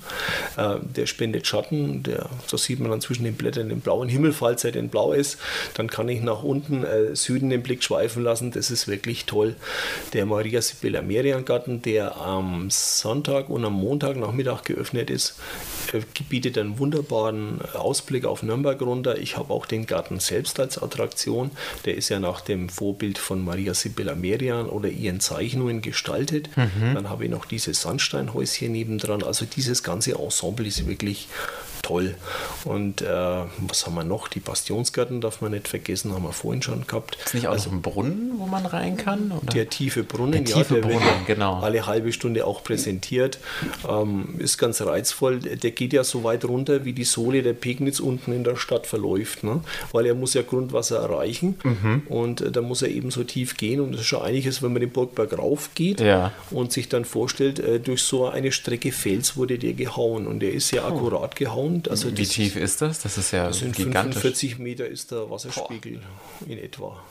Äh, 0.57 0.75
der 0.81 1.05
spendet 1.05 1.47
Schatten, 1.47 2.03
der, 2.03 2.29
das 2.49 2.63
sieht 2.63 2.79
man 2.79 2.91
dann 2.91 3.01
zwischen 3.01 3.23
den 3.23 3.35
Blättern 3.35 3.69
den 3.69 3.81
blauen 3.81 4.09
Himmel, 4.09 4.33
falls 4.33 4.63
er 4.63 4.71
denn 4.71 4.89
blau 4.89 5.13
ist. 5.13 5.37
Dann 5.75 5.89
kann 5.89 6.09
ich 6.09 6.21
nach 6.21 6.43
unten 6.43 6.83
äh, 6.83 7.15
Süden 7.15 7.49
den 7.49 7.63
Blick 7.63 7.83
schweifen 7.83 8.23
lassen. 8.23 8.51
Das 8.51 8.71
ist 8.71 8.87
wirklich 8.87 9.25
toll. 9.25 9.55
Der 10.13 10.25
Maria 10.25 10.61
Sibylla 10.61 11.01
Merian-Garten, 11.01 11.81
der 11.81 12.17
am 12.17 12.69
Sonntag 12.69 13.49
und 13.49 13.65
am 13.65 13.73
Montag 13.73 14.17
Nachmittag 14.17 14.63
geöffnet 14.65 15.09
ist, 15.09 15.35
äh, 15.93 16.01
bietet 16.29 16.57
einen 16.57 16.79
wunderbaren 16.79 17.61
Ausblick 17.73 18.25
auf 18.25 18.43
Nürnberg 18.43 18.81
runter. 18.81 19.17
Ich 19.17 19.37
habe 19.37 19.53
auch 19.53 19.65
den 19.65 19.85
Garten 19.85 20.19
selbst 20.19 20.59
als 20.59 20.81
Attraktion. 20.81 21.51
Der 21.85 21.95
ist 21.95 22.09
ja 22.09 22.19
nach 22.19 22.41
dem 22.41 22.69
Vorbild 22.69 23.17
von 23.17 23.43
Maria 23.43 23.73
Sibylla 23.73 24.15
Merian 24.15 24.67
oder 24.67 24.89
ihren 24.89 25.19
Zeichnungen 25.19 25.81
gestaltet. 25.81 26.20
Dann 26.93 27.09
habe 27.09 27.25
ich 27.25 27.29
noch 27.29 27.45
dieses 27.45 27.81
Sandsteinhäuschen 27.81 28.71
nebendran. 28.71 29.23
Also 29.23 29.45
dieses 29.45 29.83
ganze 29.83 30.13
Ensemble 30.13 30.67
ist 30.67 30.87
wirklich 30.87 31.27
toll. 31.81 32.15
Und 32.65 33.01
äh, 33.01 33.07
was 33.07 33.85
haben 33.85 33.95
wir 33.95 34.03
noch? 34.03 34.27
Die 34.27 34.39
Bastionsgärten 34.39 35.21
darf 35.21 35.41
man 35.41 35.51
nicht 35.51 35.67
vergessen, 35.67 36.13
haben 36.13 36.23
wir 36.23 36.33
vorhin 36.33 36.61
schon 36.61 36.85
gehabt. 36.87 37.17
Ist 37.25 37.33
nicht 37.33 37.47
auch 37.47 37.53
also, 37.53 37.69
so 37.69 37.75
ein 37.75 37.81
Brunnen, 37.81 38.33
wo 38.37 38.45
man 38.45 38.65
rein 38.65 38.97
kann? 38.97 39.31
Oder? 39.31 39.53
Der 39.53 39.69
tiefe 39.69 40.03
Brunnen, 40.03 40.31
der 40.31 40.45
tiefe 40.45 40.75
ja, 40.75 40.81
der 40.81 40.87
Brunnen, 40.87 41.25
genau. 41.27 41.59
alle 41.59 41.85
halbe 41.85 42.11
Stunde 42.13 42.45
auch 42.45 42.63
präsentiert. 42.63 43.39
Ähm, 43.87 44.35
ist 44.39 44.57
ganz 44.57 44.81
reizvoll. 44.81 45.39
Der 45.39 45.71
geht 45.71 45.93
ja 45.93 46.03
so 46.03 46.23
weit 46.23 46.45
runter, 46.45 46.85
wie 46.85 46.93
die 46.93 47.03
Sohle 47.03 47.41
der 47.41 47.53
Pegnitz 47.53 47.99
unten 47.99 48.33
in 48.33 48.43
der 48.43 48.55
Stadt 48.55 48.87
verläuft. 48.87 49.43
Ne? 49.43 49.61
Weil 49.91 50.05
er 50.05 50.15
muss 50.15 50.33
ja 50.33 50.41
Grundwasser 50.41 50.99
erreichen 50.99 51.57
mhm. 51.63 52.03
und 52.07 52.41
äh, 52.41 52.51
da 52.51 52.61
muss 52.61 52.81
er 52.81 52.89
eben 52.89 53.11
so 53.11 53.23
tief 53.23 53.57
gehen. 53.57 53.79
Und 53.79 53.93
das 53.93 54.01
ist 54.01 54.07
schon 54.07 54.21
einiges, 54.21 54.61
wenn 54.61 54.73
man 54.73 54.81
den 54.81 54.91
Burgberg 54.91 55.37
raufgeht 55.37 56.01
ja. 56.01 56.31
und 56.51 56.71
sich 56.71 56.89
dann 56.89 57.05
vorstellt, 57.05 57.59
äh, 57.59 57.79
durch 57.79 58.03
so 58.03 58.27
eine 58.27 58.51
Strecke 58.51 58.91
Fels 58.91 59.37
wurde 59.37 59.57
der 59.57 59.73
gehauen. 59.73 60.27
Und 60.27 60.39
der 60.39 60.53
ist 60.53 60.71
ja 60.71 60.83
oh. 60.83 60.93
akkurat 60.93 61.35
gehauen. 61.35 61.70
Also 61.89 62.15
wie 62.15 62.25
tief 62.25 62.55
ist 62.55 62.81
das? 62.81 63.01
Das 63.01 63.17
ist 63.17 63.31
ja 63.31 63.47
das 63.47 63.59
sind 63.59 63.75
gigantisch. 63.75 64.21
45 64.21 64.59
Meter 64.59 64.87
ist 64.87 65.11
der 65.11 65.29
Wasserspiegel 65.29 65.99
Boah. 65.99 66.47
in 66.47 66.57
etwa. 66.57 67.01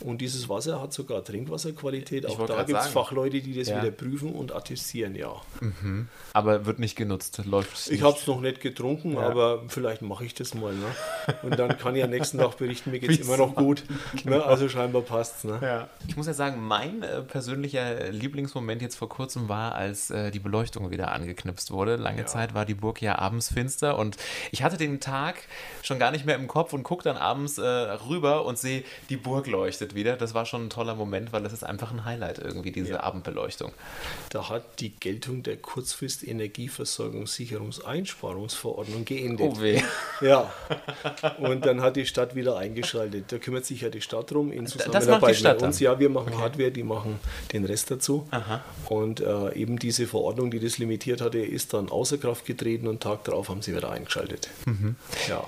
Und 0.00 0.20
dieses 0.20 0.48
Wasser 0.48 0.80
hat 0.80 0.92
sogar 0.92 1.24
Trinkwasserqualität. 1.24 2.26
Auch 2.26 2.46
da 2.46 2.62
gibt 2.62 2.78
es 2.78 2.88
Fachleute, 2.88 3.40
die 3.40 3.54
das 3.54 3.68
ja. 3.68 3.80
wieder 3.80 3.90
prüfen 3.90 4.32
und 4.32 4.54
attestieren, 4.54 5.14
ja. 5.14 5.34
Mhm. 5.60 6.08
Aber 6.32 6.66
wird 6.66 6.78
nicht 6.78 6.96
genutzt, 6.96 7.40
läuft 7.44 7.90
Ich 7.90 8.02
habe 8.02 8.16
es 8.18 8.26
noch 8.26 8.40
nicht 8.40 8.60
getrunken, 8.60 9.14
ja. 9.14 9.20
aber 9.20 9.62
vielleicht 9.68 10.02
mache 10.02 10.24
ich 10.24 10.34
das 10.34 10.54
mal. 10.54 10.74
Ne? 10.74 10.86
Und 11.42 11.58
dann 11.58 11.78
kann 11.78 11.94
ich 11.96 12.04
am 12.04 12.10
nächsten 12.10 12.38
Tag 12.38 12.56
berichten, 12.56 12.90
mir 12.90 12.98
geht 13.00 13.10
es 13.10 13.20
immer 13.20 13.36
noch 13.36 13.54
gut. 13.54 13.84
Ne? 13.88 14.22
Genau. 14.24 14.36
Ne? 14.36 14.44
Also 14.44 14.68
scheinbar 14.68 15.02
passt 15.02 15.38
es. 15.38 15.44
Ne? 15.44 15.58
Ja. 15.62 15.88
Ich 16.08 16.16
muss 16.16 16.26
ja 16.26 16.34
sagen, 16.34 16.60
mein 16.60 17.02
äh, 17.02 17.22
persönlicher 17.22 18.10
Lieblingsmoment 18.10 18.82
jetzt 18.82 18.96
vor 18.96 19.08
kurzem 19.08 19.48
war, 19.48 19.74
als 19.74 20.10
äh, 20.10 20.30
die 20.30 20.38
Beleuchtung 20.38 20.90
wieder 20.90 21.12
angeknipst 21.12 21.70
wurde. 21.70 21.96
Lange. 21.96 22.24
Zeit 22.26 22.54
war 22.54 22.64
die 22.64 22.74
Burg 22.74 23.02
ja 23.02 23.18
abends 23.18 23.52
finster 23.52 23.98
und 23.98 24.03
ich 24.50 24.62
hatte 24.62 24.76
den 24.76 25.00
Tag 25.00 25.36
schon 25.82 25.98
gar 25.98 26.10
nicht 26.10 26.26
mehr 26.26 26.36
im 26.36 26.48
Kopf 26.48 26.72
und 26.72 26.82
gucke 26.82 27.04
dann 27.04 27.16
abends 27.16 27.58
äh, 27.58 27.62
rüber 27.62 28.44
und 28.44 28.58
sehe, 28.58 28.82
die 29.08 29.16
Burg 29.16 29.46
leuchtet 29.46 29.64
leuchtet 29.64 29.94
wieder. 29.94 30.16
Das 30.16 30.34
war 30.34 30.44
schon 30.46 30.66
ein 30.66 30.70
toller 30.70 30.94
Moment, 30.94 31.32
weil 31.32 31.42
das 31.42 31.52
ist 31.52 31.64
einfach 31.64 31.90
ein 31.92 32.04
Highlight 32.04 32.38
irgendwie, 32.38 32.70
diese 32.70 32.92
ja. 32.92 33.00
Abendbeleuchtung. 33.00 33.72
Da 34.30 34.48
hat 34.48 34.78
die 34.80 34.90
Geltung 34.90 35.42
der 35.42 35.56
Kurzfrist 35.56 36.24
Energieversorgungssicherungseinsparungsverordnung 36.26 39.04
geendet. 39.04 39.46
Oh 39.46 39.60
weh. 39.60 39.82
Ja. 40.20 40.52
Und 41.38 41.66
dann 41.66 41.80
hat 41.80 41.96
die 41.96 42.06
Stadt 42.06 42.36
wieder 42.36 42.56
eingeschaltet. 42.56 43.32
Da 43.32 43.38
kümmert 43.38 43.66
sich 43.66 43.80
ja 43.80 43.90
die 43.90 44.00
Stadt 44.00 44.30
drum 44.30 44.52
in 44.52 44.66
Zusammenarbeit 44.66 45.42
mit 45.42 45.62
uns. 45.62 45.80
Ja, 45.80 45.98
wir 45.98 46.08
machen 46.08 46.34
okay. 46.34 46.42
Hardware, 46.42 46.70
die 46.70 46.84
machen 46.84 47.18
den 47.52 47.64
Rest 47.64 47.90
dazu. 47.90 48.28
Aha. 48.30 48.62
Und 48.86 49.20
äh, 49.20 49.54
eben 49.54 49.78
diese 49.78 50.06
Verordnung, 50.06 50.50
die 50.50 50.60
das 50.60 50.78
limitiert 50.78 51.20
hatte, 51.20 51.38
ist 51.38 51.74
dann 51.74 51.88
außer 51.88 52.18
Kraft 52.18 52.46
getreten 52.46 52.86
und 52.86 53.02
Tag 53.02 53.24
darauf 53.24 53.48
haben 53.48 53.62
sie 53.62 53.74
wieder 53.74 53.90
eingeschaltet. 53.94 54.50
Mhm. 54.66 54.96
Ja. 55.28 55.44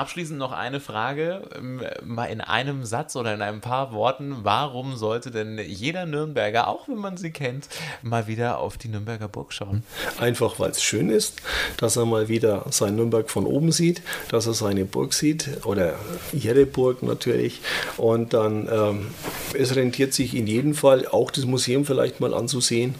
Abschließend 0.00 0.38
noch 0.38 0.52
eine 0.52 0.80
Frage, 0.80 1.42
ähm, 1.54 1.82
mal 2.02 2.24
in 2.24 2.40
einem 2.40 2.86
Satz 2.86 3.16
oder 3.16 3.34
in 3.34 3.42
ein 3.42 3.60
paar 3.60 3.92
Worten. 3.92 4.34
Warum 4.44 4.96
sollte 4.96 5.30
denn 5.30 5.58
jeder 5.58 6.06
Nürnberger, 6.06 6.68
auch 6.68 6.88
wenn 6.88 6.96
man 6.96 7.18
sie 7.18 7.32
kennt, 7.32 7.68
mal 8.00 8.26
wieder 8.26 8.60
auf 8.60 8.78
die 8.78 8.88
Nürnberger 8.88 9.28
Burg 9.28 9.52
schauen? 9.52 9.82
Einfach, 10.18 10.58
weil 10.58 10.70
es 10.70 10.82
schön 10.82 11.10
ist, 11.10 11.42
dass 11.76 11.96
er 11.96 12.06
mal 12.06 12.28
wieder 12.28 12.64
sein 12.70 12.96
Nürnberg 12.96 13.28
von 13.28 13.44
oben 13.44 13.72
sieht, 13.72 14.00
dass 14.30 14.46
er 14.46 14.54
seine 14.54 14.86
Burg 14.86 15.12
sieht 15.12 15.66
oder 15.66 15.96
ihre 16.32 16.64
Burg 16.64 17.02
natürlich. 17.02 17.60
Und 17.98 18.32
dann, 18.32 18.70
ähm, 18.72 19.08
es 19.52 19.76
rentiert 19.76 20.14
sich 20.14 20.34
in 20.34 20.46
jedem 20.46 20.72
Fall, 20.72 21.08
auch 21.08 21.30
das 21.30 21.44
Museum 21.44 21.84
vielleicht 21.84 22.20
mal 22.20 22.32
anzusehen. 22.32 22.94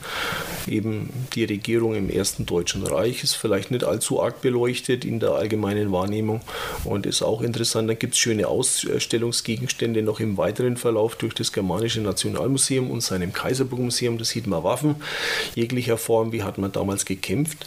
Eben 0.67 1.09
die 1.33 1.45
Regierung 1.45 1.95
im 1.95 2.11
Ersten 2.11 2.45
Deutschen 2.45 2.87
Reich 2.87 3.25
ist 3.25 3.37
vielleicht 3.37 3.71
nicht 3.71 3.85
allzu 3.85 4.23
arg 4.23 4.43
beleuchtet 4.43 5.07
in 5.07 5.19
der 5.19 5.31
allgemeinen 5.31 5.91
Wahrnehmung 5.93 6.43
und 6.91 7.07
ist 7.07 7.23
auch 7.23 7.41
interessant. 7.41 7.89
Dann 7.89 7.99
gibt 7.99 8.15
es 8.15 8.19
schöne 8.19 8.49
Ausstellungsgegenstände 8.49 10.03
noch 10.03 10.19
im 10.19 10.37
weiteren 10.37 10.77
Verlauf 10.77 11.15
durch 11.15 11.35
das 11.35 11.53
Germanische 11.53 12.01
Nationalmuseum 12.01 12.91
und 12.91 13.01
seinem 13.01 13.33
Kaiserburgmuseum. 13.33 14.19
Da 14.19 14.25
sieht 14.25 14.47
man 14.49 14.65
Waffen 14.65 14.97
jeglicher 15.55 15.97
Form, 15.97 16.33
wie 16.33 16.43
hat 16.43 16.59
man 16.59 16.73
damals 16.73 17.05
gekämpft. 17.05 17.67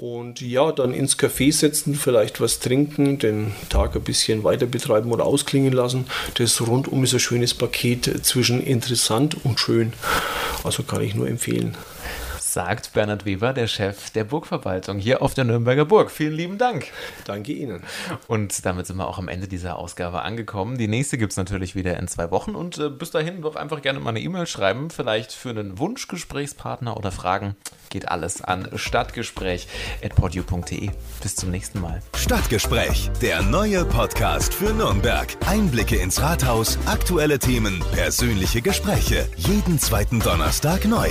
Und 0.00 0.40
ja, 0.40 0.72
dann 0.72 0.94
ins 0.94 1.18
Café 1.18 1.52
setzen, 1.52 1.94
vielleicht 1.94 2.40
was 2.40 2.60
trinken, 2.60 3.18
den 3.18 3.52
Tag 3.68 3.94
ein 3.94 4.02
bisschen 4.02 4.42
weiter 4.42 4.66
betreiben 4.66 5.12
oder 5.12 5.26
ausklingen 5.26 5.72
lassen. 5.72 6.06
Das 6.34 6.60
rundum 6.66 7.04
ist 7.04 7.12
ein 7.12 7.20
schönes 7.20 7.52
Paket 7.52 8.24
zwischen 8.24 8.62
interessant 8.62 9.36
und 9.44 9.60
schön. 9.60 9.92
Also 10.64 10.82
kann 10.82 11.02
ich 11.02 11.14
nur 11.14 11.28
empfehlen 11.28 11.76
sagt 12.52 12.92
Bernhard 12.92 13.24
Weber, 13.24 13.54
der 13.54 13.66
Chef 13.66 14.10
der 14.10 14.22
Burgverwaltung 14.24 14.98
hier 14.98 15.22
auf 15.22 15.32
der 15.34 15.44
Nürnberger 15.44 15.86
Burg. 15.86 16.10
Vielen 16.10 16.34
lieben 16.34 16.58
Dank. 16.58 16.88
Danke 17.24 17.52
Ihnen. 17.52 17.82
Und 18.28 18.66
damit 18.66 18.86
sind 18.86 18.98
wir 18.98 19.08
auch 19.08 19.18
am 19.18 19.28
Ende 19.28 19.48
dieser 19.48 19.78
Ausgabe 19.78 20.20
angekommen. 20.22 20.76
Die 20.76 20.88
nächste 20.88 21.16
gibt 21.18 21.32
es 21.32 21.38
natürlich 21.38 21.74
wieder 21.74 21.98
in 21.98 22.06
zwei 22.08 22.30
Wochen 22.30 22.54
und 22.54 22.78
äh, 22.78 22.90
bis 22.90 23.10
dahin 23.10 23.40
doch 23.42 23.56
einfach 23.56 23.82
gerne 23.82 23.98
mal 24.00 24.10
eine 24.10 24.20
E-Mail 24.20 24.46
schreiben, 24.46 24.90
vielleicht 24.90 25.32
für 25.32 25.50
einen 25.50 25.78
Wunschgesprächspartner 25.78 26.96
oder 26.96 27.10
Fragen. 27.10 27.56
Geht 27.90 28.08
alles 28.08 28.42
an 28.42 28.68
stadtgespräch.podu.de. 28.74 30.90
Bis 31.22 31.36
zum 31.36 31.50
nächsten 31.50 31.80
Mal. 31.80 32.02
Stadtgespräch, 32.16 33.10
der 33.20 33.42
neue 33.42 33.84
Podcast 33.84 34.54
für 34.54 34.72
Nürnberg. 34.72 35.28
Einblicke 35.46 35.96
ins 35.96 36.20
Rathaus, 36.20 36.78
aktuelle 36.86 37.38
Themen, 37.38 37.84
persönliche 37.92 38.62
Gespräche. 38.62 39.28
Jeden 39.36 39.78
zweiten 39.78 40.20
Donnerstag 40.20 40.84
neu. 40.84 41.10